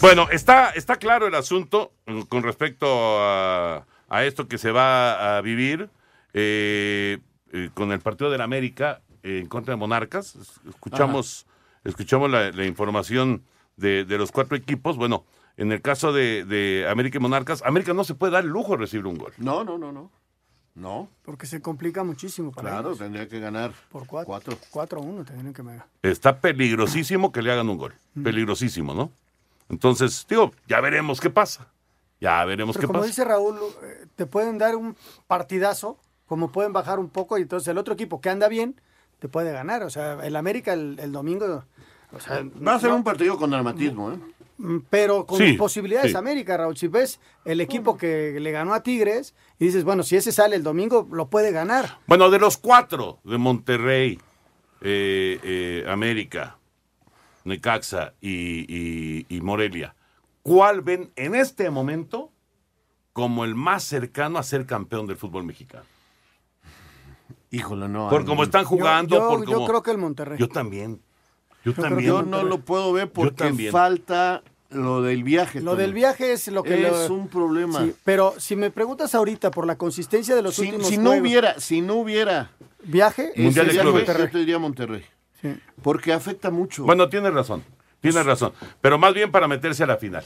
[0.00, 2.86] Bueno, está, está claro el asunto mm, con respecto
[3.20, 5.88] a, a esto que se va a vivir
[6.34, 7.18] eh,
[7.52, 10.36] eh, con el partido del América eh, en contra de Monarcas.
[10.36, 11.46] Es- Escuchamos,
[11.84, 13.42] escuchamos la, la información
[13.76, 14.96] de, de los cuatro equipos.
[14.96, 15.24] Bueno,
[15.56, 18.72] en el caso de, de América y Monarcas, América no se puede dar el lujo
[18.72, 19.32] de recibir un gol.
[19.38, 20.10] No, no, no, no.
[20.74, 21.08] No.
[21.22, 22.98] Porque se complica muchísimo para Claro, ellos.
[22.98, 23.72] tendría que ganar.
[23.90, 24.58] Por cuatro.
[24.70, 25.00] Cuatro.
[25.00, 25.86] a uno tendrían que ganar.
[26.02, 27.94] Está peligrosísimo que le hagan un gol.
[28.22, 29.10] Peligrosísimo, ¿no?
[29.70, 31.68] Entonces, digo, ya veremos qué pasa.
[32.20, 33.06] Ya veremos Pero qué como pasa.
[33.08, 37.68] dice Raúl, eh, te pueden dar un partidazo, como pueden bajar un poco, y entonces
[37.68, 38.78] el otro equipo que anda bien
[39.18, 39.82] te puede ganar.
[39.82, 41.64] O sea, el América el, el domingo.
[42.16, 44.16] O sea, Va a ser no- un partido con dramatismo, ¿eh?
[44.58, 46.16] Mm, Pero con Sí, posibilidades sí.
[46.16, 46.76] América, Raúl.
[46.76, 50.56] Si ves el equipo que le ganó a Tigres y dices, bueno, si ese sale
[50.56, 51.98] el domingo, lo puede ganar.
[52.06, 54.18] Bueno, de los cuatro, de Monterrey,
[54.80, 56.56] eh, eh, América,
[57.44, 59.94] Necaxa y, y- y Morelia,
[60.42, 62.30] ¿cuál ven en este momento
[63.12, 65.84] como el más cercano a ser campeón del fútbol mexicano?
[67.50, 68.08] Híjole, no.
[68.08, 69.16] Por cómo están jugando.
[69.16, 70.38] Yo- yo- por yo cómo- creo que el Monterrey.
[70.38, 71.00] Yo también.
[71.74, 72.08] Yo, también.
[72.08, 75.60] Yo no lo puedo ver porque falta lo del viaje.
[75.60, 76.74] Lo del viaje es lo que...
[76.86, 77.82] Es lo- un problema.
[77.84, 81.10] Sí, pero si me preguntas ahorita por la consistencia de los Si, últimos si no
[81.10, 82.50] juegos, hubiera, si no hubiera
[82.84, 84.06] viaje, Mundial de viaje, clubes.
[84.18, 85.04] yo te diría Monterrey.
[85.82, 86.84] Porque afecta mucho.
[86.84, 87.62] Bueno, tienes razón.
[88.00, 88.52] Tienes razón.
[88.80, 90.24] Pero más bien para meterse a la final.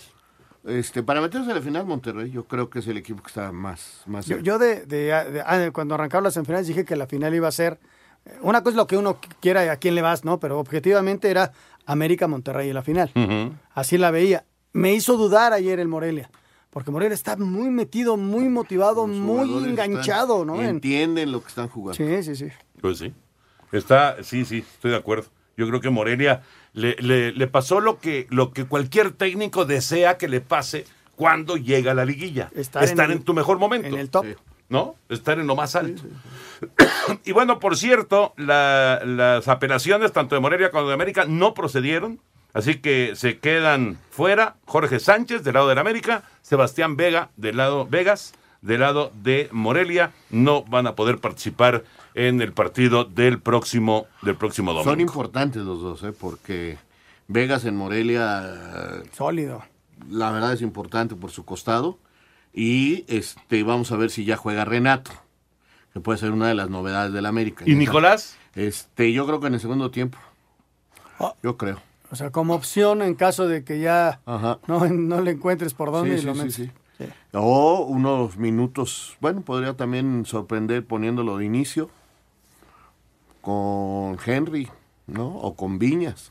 [0.67, 3.51] Este, para meterse a la final, Monterrey, yo creo que es el equipo que está
[3.51, 4.43] más, más Yo, cerca.
[4.45, 7.53] yo de, de- de- ah, cuando arrancaron las semifinales dije que la final iba a
[7.53, 7.79] ser
[8.43, 10.39] una cosa es lo que uno quiera y a quién le vas, ¿no?
[10.41, 11.53] Pero objetivamente era
[11.87, 13.11] América Monterrey en la final.
[13.75, 14.45] Así la veía.
[14.73, 16.31] Me hizo dudar ayer el Morelia,
[16.71, 20.63] porque Morelia está muy metido, muy motivado, muy enganchado, están- ¿no?
[20.63, 21.97] En- Entienden lo que están jugando.
[21.97, 22.47] Sí, sí, sí.
[22.81, 23.13] Pues sí.
[23.73, 25.29] Está, sí, sí, estoy de acuerdo.
[25.57, 30.17] Yo creo que Morelia le, le- le pasó lo que, lo que cualquier técnico desea
[30.19, 30.85] que le pase
[31.17, 32.51] cuando llega a la liguilla.
[32.55, 33.89] Estar Estar, en tu mejor momento.
[33.89, 34.25] en el top.
[34.71, 34.95] ¿No?
[35.11, 36.03] Estar en lo más alto.
[37.25, 42.21] y bueno, por cierto, la- las apelaciones tanto de Morelia como de América no procedieron.
[42.53, 47.57] Así que se quedan fuera Jorge Sánchez del lado de la América, Sebastián Vega del
[47.59, 51.83] lado Vegas del lado de Morelia no van a poder participar
[52.15, 54.91] en el partido del próximo del próximo domingo.
[54.91, 56.13] Son importantes los dos, ¿eh?
[56.13, 56.77] porque
[57.29, 59.03] Vegas en Morelia.
[59.17, 59.63] Sólido.
[60.11, 61.99] La verdad es importante por su costado.
[62.53, 65.11] Y este vamos a ver si ya juega Renato,
[65.93, 67.65] que puede ser una de las novedades del América.
[67.67, 68.37] ¿Y Nicolás?
[68.55, 70.19] Este, yo creo que en el segundo tiempo.
[71.19, 71.35] Ah.
[71.43, 71.81] Yo creo.
[72.11, 76.19] O sea, como opción en caso de que ya no, no le encuentres por dónde
[76.19, 76.71] Sí, y lo sí, sí.
[77.33, 81.89] O unos minutos, bueno, podría también sorprender poniéndolo de inicio
[83.41, 84.69] con Henry,
[85.07, 85.29] ¿no?
[85.29, 86.30] O con Viñas.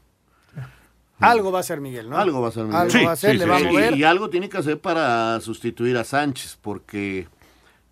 [1.20, 2.18] Algo va a ser Miguel, ¿no?
[2.18, 2.80] Algo va a ser Miguel.
[2.82, 3.98] Algo va a ser, le va a Y- mover.
[3.98, 7.28] Y, algo tiene que hacer para sustituir a Sánchez, porque,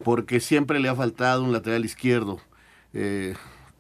[0.04, 2.40] porque siempre le ha faltado un lateral izquierdo.
[2.94, 3.36] Eh,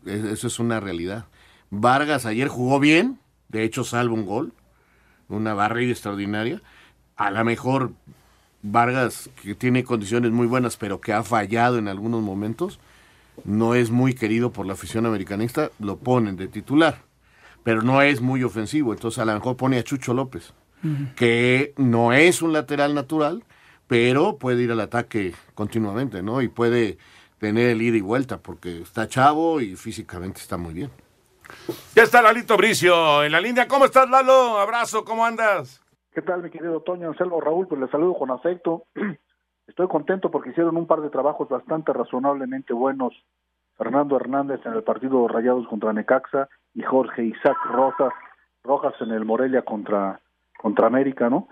[0.05, 1.25] es- eso es una realidad.
[1.69, 4.53] Vargas ayer jugó bien, de hecho salva un gol,
[5.29, 6.61] una barrida extraordinaria.
[7.15, 7.91] A lo mejor
[8.63, 12.79] Vargas, que tiene condiciones muy buenas, pero que ha fallado en algunos momentos,
[13.45, 17.03] no es muy querido por la afición americanista, lo ponen de titular,
[17.67, 20.53] pero no es muy ofensivo, entonces a lo mejor pone a Chucho López,
[21.17, 23.43] que no es un lateral natural,
[23.87, 26.41] pero puede ir al ataque continuamente, ¿no?
[26.41, 26.97] Y puede
[27.39, 30.91] tener el ida y vuelta, porque está chavo y físicamente está muy bien.
[31.93, 33.67] Ya está Lalito Bricio en la línea.
[33.67, 34.59] ¿Cómo estás, Lalo?
[34.59, 35.83] Abrazo, ¿cómo andas?
[36.13, 37.67] ¿Qué tal, mi querido Toño Anselmo Raúl?
[37.67, 38.85] Pues les saludo con afecto.
[39.67, 43.13] Estoy contento porque hicieron un par de trabajos bastante razonablemente buenos.
[43.77, 48.13] Fernando Hernández en el partido Rayados contra Necaxa y Jorge Isaac Rojas,
[48.63, 50.19] Rojas en el Morelia contra,
[50.59, 51.47] contra América, ¿no?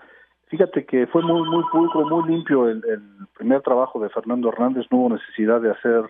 [0.46, 2.80] Fíjate que fue muy, muy pulcro, muy limpio el,
[3.36, 4.86] primer trabajo de Fernando Hernández.
[4.90, 6.04] No hubo necesidad de hacer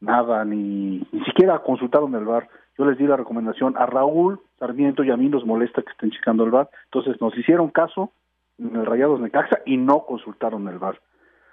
[0.00, 2.48] nada, ni, ni siquiera consultaron el VAR.
[2.76, 6.10] Yo les di la recomendación a Raúl Sarmiento y a mí nos molesta que estén
[6.10, 6.68] checando el VAR.
[6.86, 8.10] Entonces nos hicieron caso
[8.58, 11.00] en el Rayados Necaxa y no consultaron el VAR.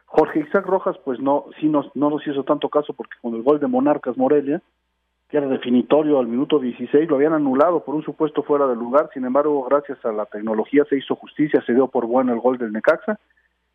[0.05, 3.43] Jorge Isaac Rojas, pues no, sí nos, no nos hizo tanto caso porque con el
[3.43, 4.63] gol de Monarcas Morelia,
[5.29, 9.09] que era definitorio al minuto 16, lo habían anulado por un supuesto fuera de lugar.
[9.13, 12.57] Sin embargo, gracias a la tecnología se hizo justicia, se dio por bueno el gol
[12.57, 13.19] del Necaxa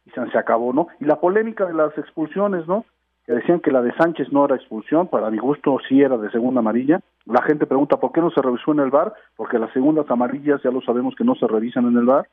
[0.06, 0.88] y se, se acabó, ¿no?
[1.00, 2.84] Y la polémica de las expulsiones, ¿no?
[3.26, 6.30] Que decían que la de Sánchez no era expulsión, para mi gusto sí era de
[6.30, 7.00] segunda amarilla.
[7.26, 10.62] La gente pregunta por qué no se revisó en el VAR, porque las segundas amarillas
[10.62, 12.28] ya lo sabemos que no se revisan en el VAR.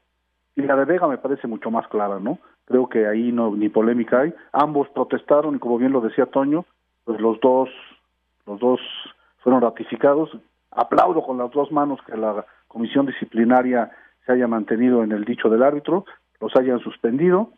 [0.56, 2.40] Y la de Vega me parece mucho más clara, ¿no?
[2.66, 4.34] Creo que ahí no ni polémica hay.
[4.52, 6.66] Ambos protestaron y como bien lo decía Toño,
[7.06, 7.70] pues los dos
[8.48, 8.80] los dos
[9.40, 10.36] fueron ratificados.
[10.72, 13.92] Aplaudo con las dos manos que la comisión disciplinaria
[14.26, 16.06] se haya mantenido en el dicho del árbitro,
[16.40, 17.52] los hayan suspendido.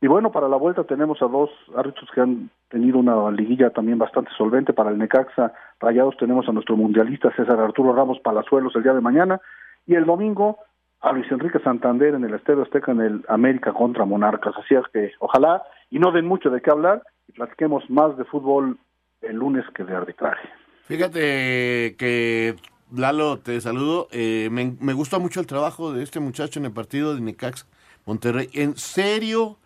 [0.00, 3.98] Y bueno, para la vuelta tenemos a dos árbitros que han tenido una liguilla también
[3.98, 4.72] bastante solvente.
[4.72, 9.00] Para el Necaxa Rayados tenemos a nuestro mundialista César Arturo Ramos Palazuelos el día de
[9.00, 9.40] mañana.
[9.86, 10.58] Y el domingo
[11.00, 14.54] a Luis Enrique Santander en el Estadio Azteca en el América contra Monarcas.
[14.56, 18.24] Así es que ojalá y no den mucho de qué hablar y platiquemos más de
[18.24, 18.78] fútbol
[19.22, 20.48] el lunes que de arbitraje.
[20.84, 22.56] Fíjate que,
[22.94, 24.08] Lalo, te saludo.
[24.12, 27.66] Eh, me, me gustó mucho el trabajo de este muchacho en el partido de Necax
[28.04, 28.48] Monterrey.
[28.52, 29.58] En serio,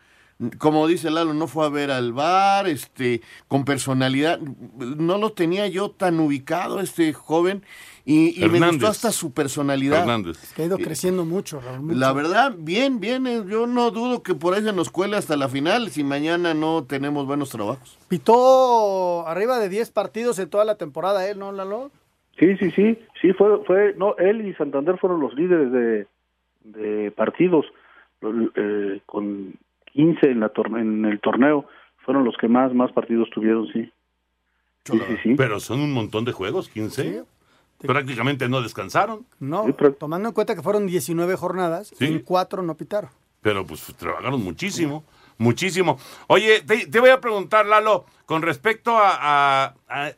[0.58, 4.38] como dice Lalo, no fue a ver al bar, este, con personalidad.
[4.40, 7.62] No lo tenía yo tan ubicado, este joven,
[8.04, 10.00] y, y me gustó hasta su personalidad.
[10.00, 10.52] Hernández.
[10.54, 11.80] Que ha ido creciendo mucho, Raúl.
[11.80, 11.98] mucho.
[11.98, 13.26] La verdad, bien, bien.
[13.26, 16.52] eh, Yo no dudo que por ahí se nos cuele hasta la final si mañana
[16.54, 17.98] no tenemos buenos trabajos.
[18.08, 21.90] Pitó arriba de 10 partidos en toda la temporada, él, ¿no, Lalo?
[22.38, 26.06] Sí, sí, sí, sí, fue, fue, no, él y Santander fueron los líderes de,
[26.64, 27.64] de partidos,
[28.22, 29.54] eh, con
[29.96, 31.66] 15 en, la tor- en el torneo,
[32.04, 33.90] fueron los que más, más partidos tuvieron, sí.
[34.84, 35.34] Sí, sí, sí.
[35.36, 37.24] Pero son un montón de juegos, 15.
[37.80, 39.66] Prácticamente no descansaron, No,
[39.98, 42.06] tomando en cuenta que fueron 19 jornadas, Sí.
[42.06, 43.10] en 4 no pitaron.
[43.42, 45.04] pero pues trabajaron muchísimo,
[45.38, 45.98] muchísimo.
[46.26, 49.10] Oye, te, te voy a preguntar, Lalo, con respecto a,
[49.68, 50.12] a, a-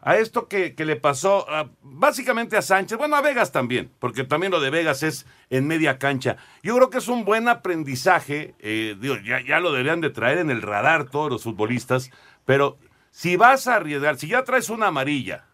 [0.00, 4.24] a esto que, que le pasó a- básicamente a Sánchez, bueno, a Vegas también, porque
[4.24, 6.36] también lo de Vegas es en media cancha.
[6.62, 10.38] Yo creo que es un buen aprendizaje, eh, digo, ya, ya lo deberían de traer
[10.38, 12.10] en el radar todos los futbolistas,
[12.44, 12.78] pero
[13.10, 15.44] si vas a arriesgar, si ya traes una amarilla,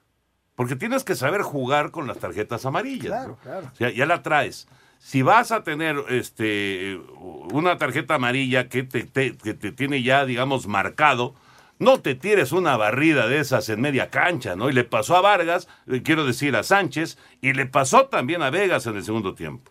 [0.57, 3.27] porque tienes que saber jugar con las tarjetas amarillas.
[3.29, 3.37] ¿no?
[3.37, 3.71] claro.
[3.73, 4.69] O sea, ya la traes.
[4.99, 10.25] Si vas a tener este una tarjeta amarilla que te, te- que te tiene ya,
[10.25, 11.35] digamos, marcado,
[11.79, 14.69] no te tires una barrida de esas en media cancha, ¿no?
[14.71, 18.51] Y le pasó a Vargas, eh, quiero decir a Sánchez, y le pasó también a
[18.51, 19.71] Vegas en el segundo tiempo.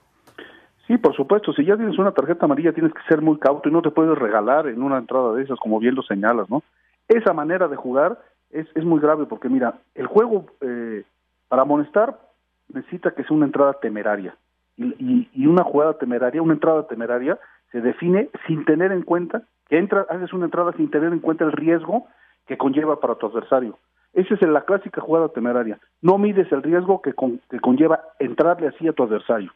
[0.87, 3.71] Sí, por supuesto, si ya tienes una tarjeta amarilla tienes que ser muy cauto y
[3.71, 6.61] no te puedes regalar en una entrada de esas, como bien lo señalas, ¿no?
[7.07, 11.03] Esa manera de jugar es, es muy grave porque, mira, el juego eh,
[11.47, 12.19] para amonestar
[12.67, 14.35] necesita que sea una entrada temeraria.
[14.75, 17.39] Y, y, y, una jugada temeraria, una entrada temeraria,
[17.71, 21.45] se define sin tener en cuenta que entra, haces una entrada sin tener en cuenta
[21.45, 22.07] el riesgo
[22.45, 23.77] que conlleva para tu adversario.
[24.13, 25.79] Esa es la clásica jugada temeraria.
[26.01, 29.51] No mides el riesgo que, con, que conlleva entrarle así a tu adversario.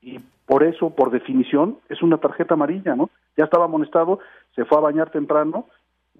[0.00, 3.10] Y por eso, por definición, es una tarjeta amarilla, ¿no?
[3.36, 4.20] Ya estaba amonestado,
[4.54, 5.66] se fue a bañar temprano,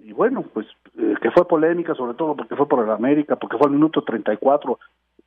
[0.03, 0.66] y bueno, pues
[0.98, 4.03] eh, que fue polémica, sobre todo porque fue por el América, porque fue al minuto
[4.03, 4.79] 34,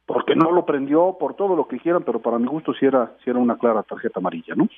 [0.05, 3.11] porque no lo prendió, por todo lo que quieran, pero para mi gusto sí era,
[3.23, 4.69] sí era una clara tarjeta amarilla, ¿no?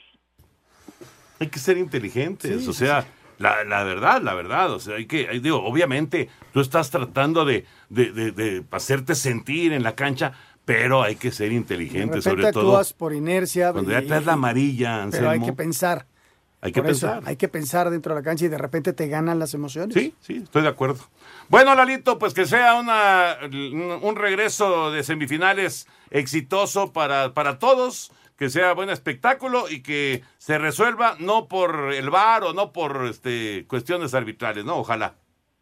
[1.39, 3.03] Hay que ser inteligentes, o sea,
[3.43, 7.65] la, la, verdad, la verdad, o sea, hay que, digo, obviamente tú estás tratando de,
[7.89, 10.31] de, de, de hacerte sentir en la cancha,
[10.65, 12.71] pero hay que ser inteligente, sobre todo.
[12.71, 13.71] actúas por inercia.
[13.73, 16.07] Cuando ya te das la amarilla, Pero hay que pensar.
[16.61, 17.23] Hay que Por eso, pensar.
[17.29, 19.93] hay que pensar dentro de la cancha y de repente te ganan las emociones.
[19.93, 21.03] Sí, sí, estoy de acuerdo.
[21.49, 23.35] Bueno, Lalito, pues que sea una,
[24.01, 30.57] un regreso de semifinales exitoso para, para todos, que sea buen espectáculo y que se
[30.57, 34.79] resuelva no por el VAR o no por este, cuestiones arbitrales, ¿no?
[34.79, 35.13] Ojalá.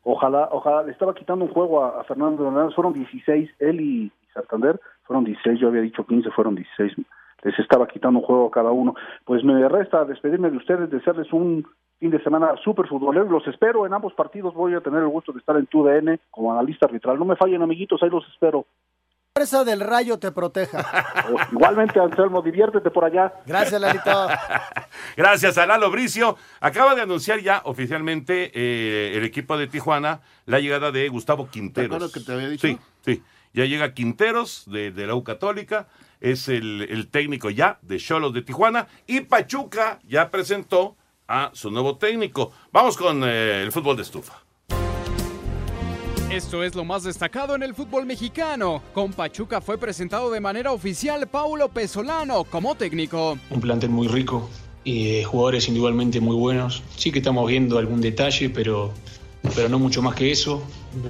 [0.01, 0.81] Ojalá, ojalá.
[0.81, 2.73] Le estaba quitando un juego a, a Fernando Hernández.
[2.73, 4.81] Fueron 16, él y Santander.
[5.03, 6.93] Fueron 16, yo había dicho 15, fueron 16.
[7.43, 8.95] Les estaba quitando un juego a cada uno.
[9.25, 11.67] Pues me resta despedirme de ustedes, desearles un
[11.99, 13.25] fin de semana súper futbolero.
[13.25, 14.55] Los espero en ambos partidos.
[14.55, 17.19] Voy a tener el gusto de estar en TUDN como analista arbitral.
[17.19, 18.65] No me fallen, amiguitos, ahí los espero.
[19.33, 20.85] La fuerza del rayo te proteja.
[21.53, 23.31] Igualmente, Anselmo, diviértete por allá.
[23.45, 24.27] Gracias, Lalito.
[25.15, 26.35] Gracias a Lalo Bricio.
[26.59, 32.11] Acaba de anunciar ya oficialmente eh, el equipo de Tijuana la llegada de Gustavo Quinteros.
[32.11, 32.67] ¿Te que te había dicho?
[32.67, 33.23] Sí, sí.
[33.53, 35.87] Ya llega Quinteros de, de la U Católica,
[36.19, 40.97] es el, el técnico ya de Cholos de Tijuana y Pachuca ya presentó
[41.29, 42.51] a su nuevo técnico.
[42.73, 44.43] Vamos con eh, el fútbol de estufa.
[46.31, 48.81] Esto es lo más destacado en el fútbol mexicano.
[48.93, 53.37] Con Pachuca fue presentado de manera oficial Paulo Pesolano como técnico.
[53.49, 54.49] Un plantel muy rico
[54.85, 56.83] y jugadores individualmente muy buenos.
[56.95, 58.93] Sí que estamos viendo algún detalle, pero,
[59.53, 60.63] pero no mucho más que eso.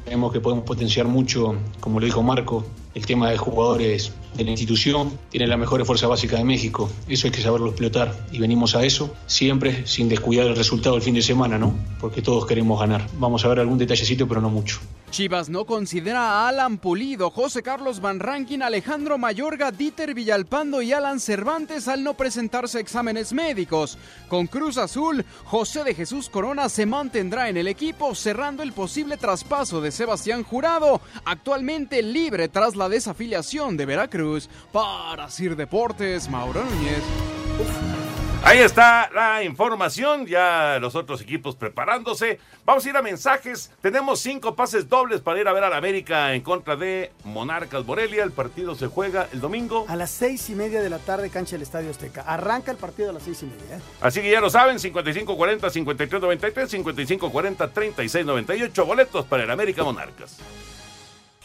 [0.07, 4.49] Vemos que podemos potenciar mucho, como lo dijo Marco, el tema de jugadores de la
[4.49, 5.19] institución.
[5.29, 6.89] Tiene la mejor fuerza básica de México.
[7.07, 8.27] Eso hay que saberlo explotar.
[8.31, 11.75] Y venimos a eso, siempre sin descuidar el resultado del fin de semana, ¿no?
[11.99, 13.05] Porque todos queremos ganar.
[13.19, 14.79] Vamos a ver algún detallecito, pero no mucho.
[15.12, 20.93] Chivas no considera a Alan Pulido, José Carlos Van Rankin, Alejandro Mayorga, Dieter Villalpando y
[20.93, 23.97] Alan Cervantes al no presentarse exámenes médicos.
[24.30, 29.17] Con Cruz Azul, José de Jesús Corona se mantendrá en el equipo, cerrando el posible
[29.17, 34.50] traspaso de Sebastián Jurado, actualmente libre tras la desafiliación de Veracruz.
[34.71, 38.00] Para Sir Deportes, Mauro Núñez.
[38.43, 42.39] Ahí está la información, ya los otros equipos preparándose.
[42.65, 43.71] Vamos a ir a mensajes.
[43.82, 48.23] Tenemos cinco pases dobles para ir a ver al América en contra de Monarcas Morelia.
[48.23, 49.86] El partido se juega el domingo.
[49.88, 52.21] A las seis y media de la tarde, cancha del Estadio Azteca.
[52.21, 53.77] Arranca el partido a las seis y media.
[53.77, 53.82] ¿eh?
[54.01, 58.86] Así que ya lo saben, 5540-5393, 5540-3698.
[58.86, 60.38] Boletos para el América Monarcas.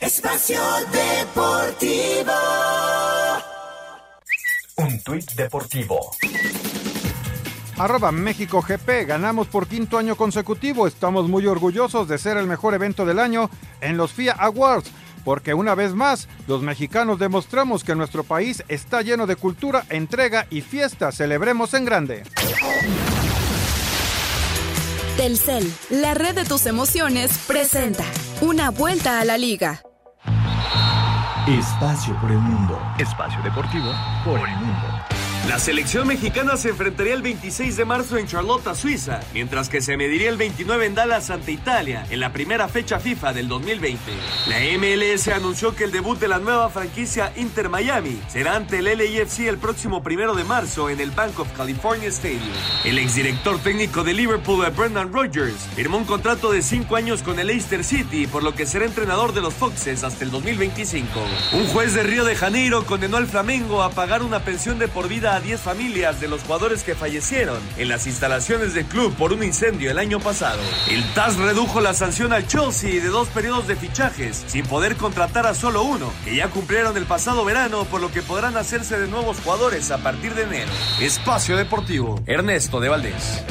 [0.00, 2.32] Espacio Deportivo.
[4.78, 6.10] Un tuit deportivo.
[7.78, 10.86] Arroba México GP, ganamos por quinto año consecutivo.
[10.86, 13.50] Estamos muy orgullosos de ser el mejor evento del año
[13.82, 14.90] en los FIA Awards,
[15.24, 20.46] porque una vez más, los mexicanos demostramos que nuestro país está lleno de cultura, entrega
[20.50, 21.12] y fiesta.
[21.12, 22.22] Celebremos en grande.
[25.18, 28.04] Telcel, la red de tus emociones, presenta
[28.40, 29.82] una vuelta a la liga.
[31.46, 32.78] Espacio por el mundo.
[32.98, 33.92] Espacio deportivo
[34.24, 35.15] por el mundo.
[35.48, 39.96] La selección mexicana se enfrentaría el 26 de marzo en Charlotte, Suiza, mientras que se
[39.96, 44.00] mediría el 29 en Dallas ante Italia, en la primera fecha FIFA del 2020.
[44.48, 48.86] La MLS anunció que el debut de la nueva franquicia Inter Miami será ante el
[48.86, 52.42] LAFC el próximo primero de marzo en el Bank of California Stadium.
[52.84, 57.46] El exdirector técnico de Liverpool, Brendan Rodgers, firmó un contrato de 5 años con el
[57.46, 61.08] Leicester City, por lo que será entrenador de los Foxes hasta el 2025.
[61.52, 65.06] Un juez de Río de Janeiro condenó al Flamengo a pagar una pensión de por
[65.06, 69.32] vida a 10 familias de los jugadores que fallecieron en las instalaciones del club por
[69.32, 70.60] un incendio el año pasado.
[70.90, 75.46] El TAS redujo la sanción al Chelsea de dos periodos de fichajes, sin poder contratar
[75.46, 79.08] a solo uno, que ya cumplieron el pasado verano, por lo que podrán hacerse de
[79.08, 80.72] nuevos jugadores a partir de enero.
[81.00, 83.44] Espacio Deportivo, Ernesto de Valdés.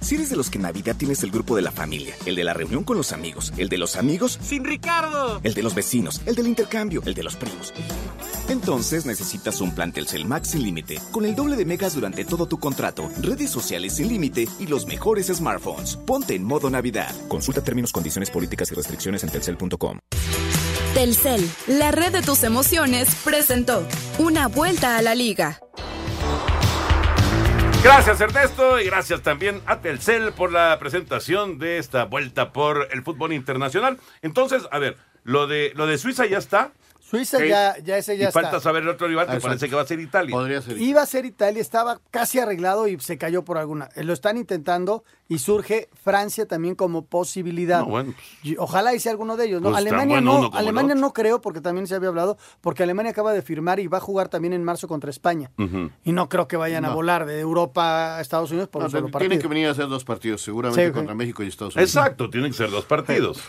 [0.00, 2.44] Si eres de los que en Navidad tienes el grupo de la familia, el de
[2.44, 5.40] la reunión con los amigos, el de los amigos, ¡Sin Ricardo!
[5.42, 7.72] el de los vecinos, el del intercambio, el de los primos.
[8.48, 12.46] Entonces necesitas un plan Telcel Max sin límite, con el doble de megas durante todo
[12.46, 15.96] tu contrato, redes sociales sin límite y los mejores smartphones.
[15.96, 17.14] Ponte en modo Navidad.
[17.28, 19.98] Consulta términos, condiciones políticas y restricciones en telcel.com.
[20.94, 23.86] Telcel, la red de tus emociones, presentó
[24.18, 25.60] una vuelta a la liga.
[27.82, 33.02] Gracias Ernesto y gracias también a Telcel por la presentación de esta vuelta por el
[33.02, 33.98] fútbol internacional.
[34.20, 36.72] Entonces, a ver, lo de lo de Suiza ya está.
[37.08, 39.48] Suiza ya, ya ese ya y falta saber el otro rival que Exacto.
[39.48, 40.34] parece que va a ser Italia.
[40.34, 40.76] Podría ser.
[40.78, 43.88] Iba a ser Italia, estaba casi arreglado y se cayó por alguna.
[43.96, 47.80] Eh, Lo están intentando y surge Francia también como posibilidad.
[47.80, 49.62] No, bueno, Y Ojalá hice alguno de ellos.
[49.62, 49.68] ¿no?
[49.70, 53.32] Pues Alemania bueno no, Alemania no creo porque también se había hablado, porque Alemania acaba
[53.32, 55.50] de firmar y va a jugar también en marzo contra España.
[55.56, 55.90] Ujú.
[56.04, 58.90] Y no creo que vayan a volar de Europa a Estados Unidos por No, un
[58.90, 59.40] solo tienen partido.
[59.42, 60.94] que venir a hacer dos partidos, seguramente Sí, sí.
[60.94, 61.90] contra México y Estados Unidos.
[61.90, 63.40] Exacto, tienen que ser dos partidos.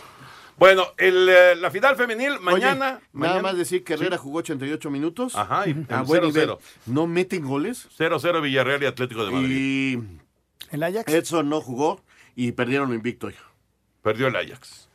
[0.60, 2.98] Bueno, el, eh, la final femenil mañana.
[2.98, 4.24] Oye, mañana nada más decir que Herrera Sí.
[4.24, 5.36] jugó 88 minutos.
[5.36, 6.28] Ajá, y a el buen 0-0.
[6.28, 6.56] nivel.
[6.86, 7.88] No meten goles.
[7.98, 9.50] 0-0 Villarreal y Atlético de Madrid.
[9.50, 11.12] Y el Ajax.
[11.14, 12.02] Edson no jugó
[12.36, 13.30] y perdieron invicto.
[14.04, 14.88] Perdió el Ajax.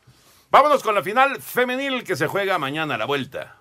[0.51, 3.57] Vámonos con la final femenil que se juega mañana a la vuelta.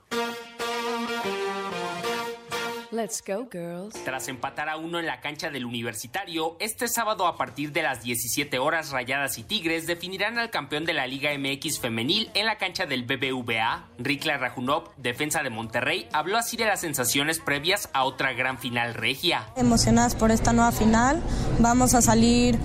[2.94, 3.96] Let's go, girls.
[4.06, 8.04] Tras empatar a uno en la cancha del Universitario, este sábado a partir de las
[8.04, 12.60] 17 horas Rayadas y Tigres definirán al campeón de la Liga MX femenil en la
[12.60, 13.86] cancha del BBVA.
[13.98, 18.94] Rikla Rajunov, defensa de Monterrey, habló así de las sensaciones previas a otra gran final
[18.94, 19.48] regia.
[19.56, 21.20] emocionadas por esta nueva final.
[21.58, 22.60] Vamos a salir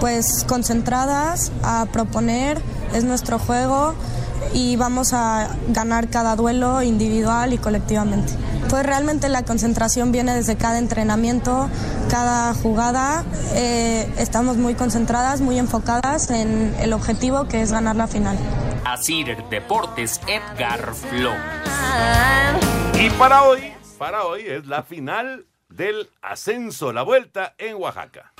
[0.00, 2.56] pues concentradas a proponer,
[2.94, 3.94] es nuestro juego
[4.52, 8.32] y vamos a ganar cada duelo individual y colectivamente.
[8.68, 11.68] Pues realmente la concentración viene desde cada entrenamiento,
[12.10, 13.24] cada jugada.
[13.54, 18.38] Eh, estamos muy concentradas, muy enfocadas en el objetivo que es ganar la final.
[18.84, 21.32] Asir Deportes, Edgar Flo.
[23.00, 28.32] Y para hoy, para hoy es la final del ascenso, la vuelta en Oaxaca.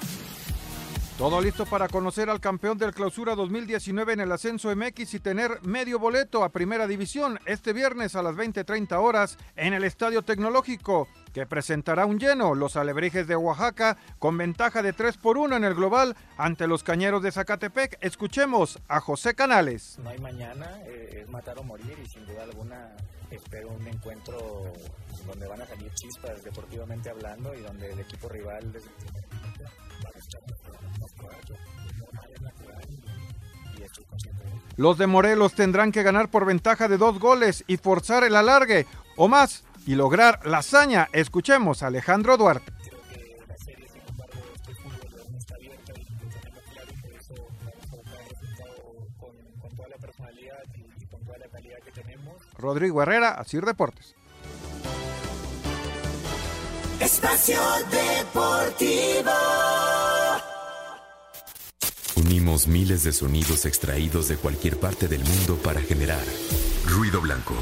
[1.18, 5.60] Todo listo para conocer al campeón del Clausura 2019 en el Ascenso MX y tener
[5.62, 11.08] medio boleto a Primera División este viernes a las 20:30 horas en el Estadio Tecnológico,
[11.34, 15.64] que presentará un lleno los Alebrijes de Oaxaca con ventaja de 3 por 1 en
[15.64, 17.98] el global ante los Cañeros de Zacatepec.
[18.00, 19.98] Escuchemos a José Canales.
[19.98, 22.92] No hay mañana, eh, es matar o morir y sin duda alguna
[23.31, 24.72] espero un encuentro
[25.26, 29.29] donde van a salir chispas deportivamente hablando y donde el equipo rival desde el primer
[29.29, 29.64] minuto
[30.05, 30.43] va a buscar
[31.01, 31.57] más caballo,
[31.99, 34.62] normal es natural y, y estoy consciente de ello.
[34.76, 38.87] Los de Morelos tendrán que ganar por ventaja de dos goles y forzar el alargue
[39.16, 41.09] o más y lograr la hazaña.
[41.12, 42.78] Escuchemos a Alejandro Duarte.
[52.59, 54.14] Rodrigo Herrera, Asir Deportes.
[57.00, 59.30] Espacio Deportivo.
[62.29, 66.22] Unimos miles de sonidos extraídos de cualquier parte del mundo para generar
[66.87, 67.55] Ruido Blanco,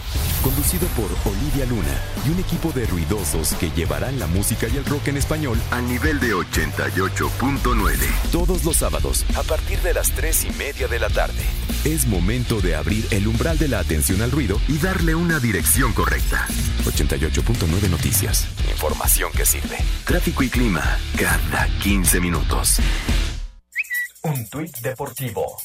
[0.43, 1.97] conducido por Olivia Luna
[2.27, 5.87] y un equipo de ruidosos que llevarán la música y el rock en español al
[5.87, 7.97] nivel de 88.9.
[8.33, 11.45] Todos los sábados, a partir de las 3 y media de la tarde.
[11.85, 15.93] Es momento de abrir el umbral de la atención al ruido y darle una dirección
[15.93, 16.45] correcta.
[16.85, 18.49] 88.9 Noticias.
[18.69, 19.79] Información que sirve.
[20.05, 22.81] Tráfico y clima cada 15 minutos.
[24.27, 25.57] Un tuit deportivo.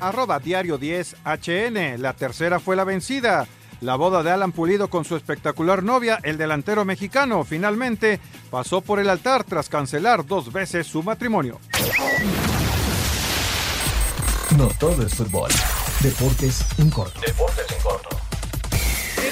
[0.00, 2.02] Arroba diario 10 HN.
[2.02, 3.46] La tercera fue la vencida.
[3.80, 8.18] La boda de Alan Pulido con su espectacular novia, el delantero mexicano, finalmente
[8.50, 11.60] pasó por el altar tras cancelar dos veces su matrimonio.
[14.58, 15.50] No todo es fútbol.
[16.00, 17.20] Deportes en corto.
[17.20, 18.25] Deportes en corto.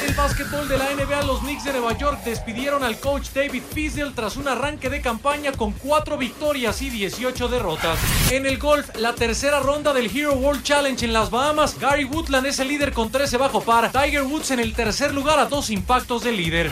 [0.04, 4.12] El básquetbol de la NBA, los Knicks de Nueva York despidieron al coach David Fizdale
[4.14, 7.98] tras un arranque de campaña con 4 victorias y 18 derrotas.
[8.30, 12.46] En el golf, la tercera ronda del Hero World Challenge en las Bahamas, Gary Woodland
[12.46, 15.70] es el líder con 13 bajo par, Tiger Woods en el tercer lugar a dos
[15.70, 16.70] impactos del líder.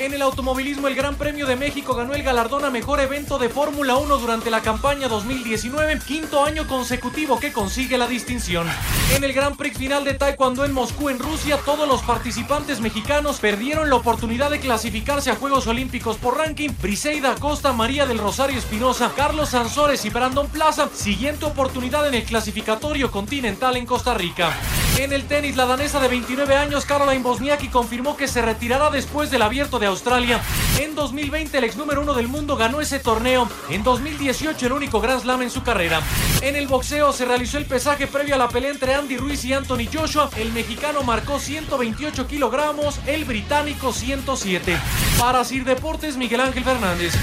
[0.00, 3.48] En el automovilismo, el Gran Premio de México ganó el galardón a mejor evento de
[3.48, 8.68] Fórmula 1 durante la campaña 2019, quinto año consecutivo que consigue la distinción.
[9.16, 13.40] En el Gran Prix final de Taekwondo en Moscú, en Rusia, todos los participantes mexicanos
[13.40, 16.70] perdieron la oportunidad de clasificarse a Juegos Olímpicos por ranking.
[16.80, 22.22] Briseida Acosta, María del Rosario Espinosa, Carlos Sansores y Brandon Plaza, siguiente oportunidad en el
[22.22, 24.56] clasificatorio continental en Costa Rica.
[24.96, 29.30] En el tenis, la danesa de 29 años, Caroline Bosniaki, confirmó que se retirará después
[29.30, 30.40] del abierto de Australia.
[30.78, 33.48] En 2020, el ex número uno del mundo ganó ese torneo.
[33.70, 36.00] En 2018, el único Grand Slam en su carrera.
[36.42, 39.52] En el boxeo, se realizó el pesaje previo a la pelea entre Andy Ruiz y
[39.52, 40.30] Anthony Joshua.
[40.36, 44.78] El mexicano marcó 128 kilogramos, el británico 107.
[45.18, 47.14] Para Sir Deportes, Miguel Ángel Fernández.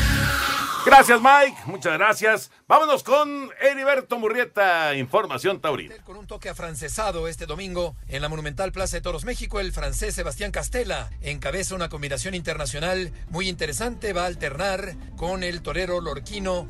[0.86, 1.57] Gracias, Mike.
[1.65, 2.51] Muchas gracias.
[2.67, 5.95] Vámonos con Heriberto Murrieta, Información Taurina.
[6.03, 10.13] Con un toque afrancesado este domingo en la Monumental Plaza de Toros México, el francés
[10.13, 14.13] Sebastián Castela encabeza una combinación internacional muy interesante.
[14.13, 16.67] Va a alternar con el torero lorquino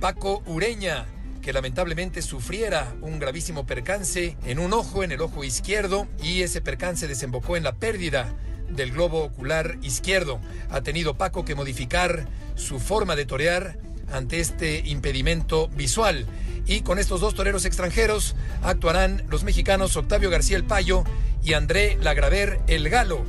[0.00, 1.04] Paco Ureña,
[1.42, 6.62] que lamentablemente sufriera un gravísimo percance en un ojo, en el ojo izquierdo, y ese
[6.62, 8.34] percance desembocó en la pérdida
[8.70, 10.40] del globo ocular izquierdo.
[10.70, 13.78] Ha tenido Paco que modificar su forma de torear
[14.12, 16.26] ante este impedimento visual.
[16.66, 21.04] Y con estos dos toreros extranjeros actuarán los mexicanos Octavio García El Payo
[21.42, 23.24] y André Lagraver El Galo.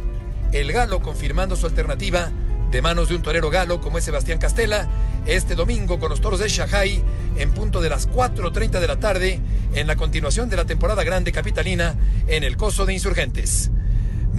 [0.51, 2.31] El Galo confirmando su alternativa
[2.71, 4.87] de manos de un torero galo como es Sebastián Castela
[5.25, 7.03] este domingo con los toros de Shanghai
[7.37, 9.39] en punto de las 4.30 de la tarde
[9.73, 11.95] en la continuación de la temporada grande capitalina
[12.27, 13.71] en el Coso de Insurgentes.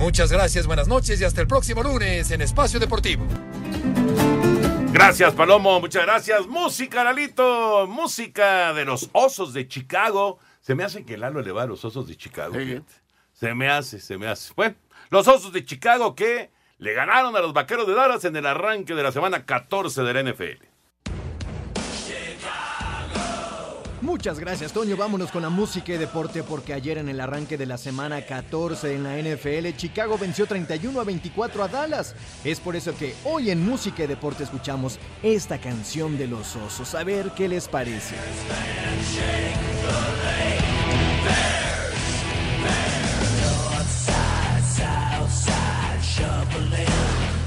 [0.00, 3.26] Muchas gracias, buenas noches y hasta el próximo lunes en Espacio Deportivo.
[4.92, 5.78] Gracias, Palomo.
[5.78, 6.46] Muchas gracias.
[6.46, 7.86] Música, Lalito.
[7.86, 10.38] Música de los Osos de Chicago.
[10.62, 12.54] Se me hace que Lalo le va a los Osos de Chicago.
[13.34, 14.54] Se me hace, se me hace.
[14.56, 14.74] Bueno,
[15.10, 18.94] los Osos de Chicago que le ganaron a los Vaqueros de Dallas en el arranque
[18.94, 20.69] de la semana 14 de la NFL.
[24.10, 24.96] Muchas gracias, Toño.
[24.96, 28.96] Vámonos con la música y deporte porque ayer en el arranque de la semana 14
[28.96, 32.16] en la NFL, Chicago venció 31 a 24 a Dallas.
[32.42, 36.96] Es por eso que hoy en música y deporte escuchamos esta canción de los osos.
[36.96, 38.16] A ver qué les parece.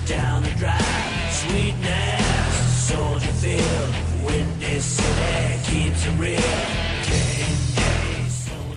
[0.05, 0.93] Down the drive,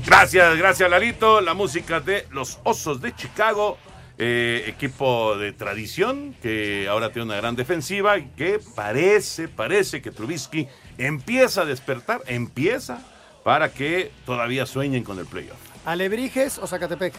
[0.07, 1.41] Gracias, gracias, Lalito.
[1.41, 3.79] La música de los Osos de Chicago.
[4.19, 10.11] eh, equipo de tradición que ahora tiene una gran defensiva y que parece, parece que
[10.11, 12.99] Trubisky empieza a despertar, empieza
[13.45, 15.59] para que todavía sueñen con el playoff.
[15.85, 17.13] ¿Alebrijes o Zacatepec?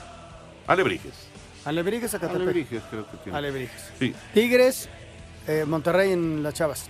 [0.66, 1.14] Alebrijes.
[1.66, 2.42] Alebrijes, Zacatepec.
[2.42, 3.38] Alebrijes, creo que tiene.
[3.38, 3.92] Alebrijes.
[4.00, 4.16] Sí.
[4.34, 4.90] Tigres,
[5.48, 6.90] eh, Monterrey en las Chavas.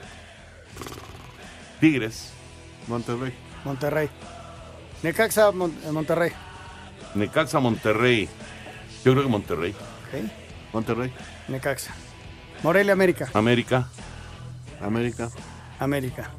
[1.80, 2.32] Tigres.
[2.88, 3.34] Monterrey.
[3.66, 4.10] Monterrey.
[5.04, 6.32] Necaxa, Mon- eh, Monterrey.
[7.16, 8.28] Necaxa, Monterrey.
[9.04, 9.72] Yo creo que Monterrey.
[9.72, 10.32] Ok.
[10.74, 11.14] Monterrey.
[11.48, 11.94] Necaxa.
[12.64, 13.30] Morelia, América.
[13.34, 13.88] América.
[14.82, 15.30] América.
[15.80, 16.30] América.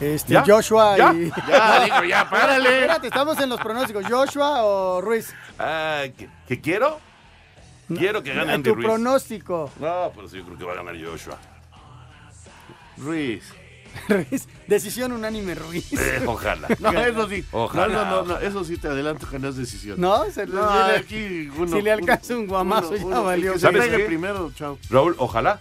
[0.00, 0.42] Este, ¿Ya?
[0.46, 1.12] Joshua ¿Ya?
[1.12, 1.30] y.
[1.48, 2.80] Ya, digo, ya, párale.
[2.80, 4.04] Espérate, estamos en los pronósticos.
[4.08, 5.32] ¿Joshua o Ruiz?
[5.58, 6.98] Ah, ¿qué, qué quiero?
[7.88, 8.86] Quiero que gane Andy tu Ruiz.
[8.86, 9.70] pronóstico.
[9.80, 11.36] No, pero sí, yo creo que va a ganar Joshua.
[12.96, 13.52] Ruiz.
[14.08, 14.48] Ruiz.
[14.66, 15.92] Decisión unánime, Ruiz.
[15.92, 16.68] Eh, ojalá.
[16.80, 17.44] No, eso sí.
[17.52, 17.86] Ojalá.
[17.88, 20.00] No, no, no, no, eso sí te adelanto que no es decisión.
[20.00, 23.52] No, se le- No, le- aquí uno- si le alcanza un guamazo, ya valió.
[23.52, 24.04] Que se ¿Sabes pegue qué?
[24.04, 24.78] primero, chao.
[24.90, 25.60] Raúl, ojalá.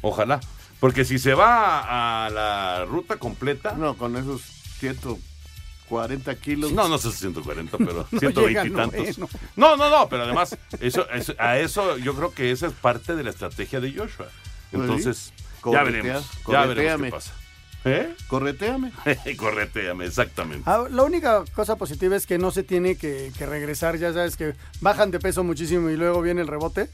[0.00, 0.40] Ojalá.
[0.80, 3.72] Porque si se va a la ruta completa.
[3.78, 4.42] No, con esos
[4.80, 6.72] 140 kilos.
[6.72, 9.18] No, no sé si 140, pero No 120 llega y tantos.
[9.18, 9.28] noveno.
[9.56, 13.14] No, no, no, pero además, eso, eso- a eso yo creo que esa es parte
[13.14, 14.26] de la estrategia de Joshua.
[14.72, 15.32] Entonces,
[15.70, 16.24] ya veremos.
[16.48, 17.32] Ya veremos qué pasa.
[17.84, 18.14] ¿Eh?
[18.28, 18.92] Correteame.
[19.36, 20.62] Correteame, exactamente.
[20.66, 24.36] Ah, la única cosa positiva es que no se tiene que, que regresar, ya sabes
[24.36, 26.88] que bajan de peso muchísimo y luego viene el rebote.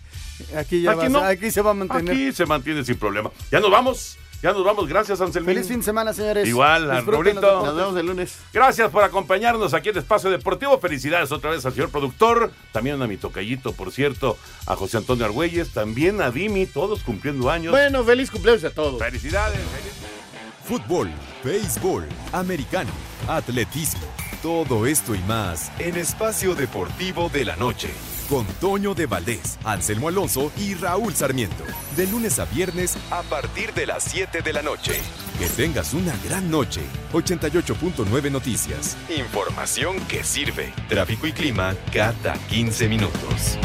[0.57, 1.19] Aquí ya Aquí va, no.
[1.21, 2.13] aquí se va a mantener.
[2.15, 3.31] Aquí se mantiene sin problema.
[3.51, 4.17] Ya nos vamos.
[4.41, 4.87] Ya nos vamos.
[4.89, 5.57] Gracias, Anselmín.
[5.57, 6.47] Feliz fin de semana, señores.
[6.47, 7.35] Igual, deportes.
[7.35, 8.37] Nos vemos el lunes.
[8.53, 10.79] Gracias por acompañarnos aquí en Espacio Deportivo.
[10.79, 15.25] Felicidades otra vez al señor productor, también a mi tocallito, por cierto, a José Antonio
[15.25, 17.73] Argüelles, también a Dimi, todos cumpliendo años.
[17.73, 19.03] Bueno, feliz cumpleaños a todos.
[19.03, 19.59] Felicidades.
[20.69, 21.09] Fútbol,
[21.43, 22.91] béisbol, americano,
[23.27, 24.07] atletismo,
[24.43, 27.89] todo esto y más en Espacio Deportivo de la Noche.
[28.29, 31.65] Con Toño de Valdés, Anselmo Alonso y Raúl Sarmiento.
[31.97, 35.01] De lunes a viernes a partir de las 7 de la noche.
[35.39, 36.83] Que tengas una gran noche.
[37.15, 38.95] 88.9 Noticias.
[39.09, 40.75] Información que sirve.
[40.91, 43.59] Tráfico y clima cada 15 minutos.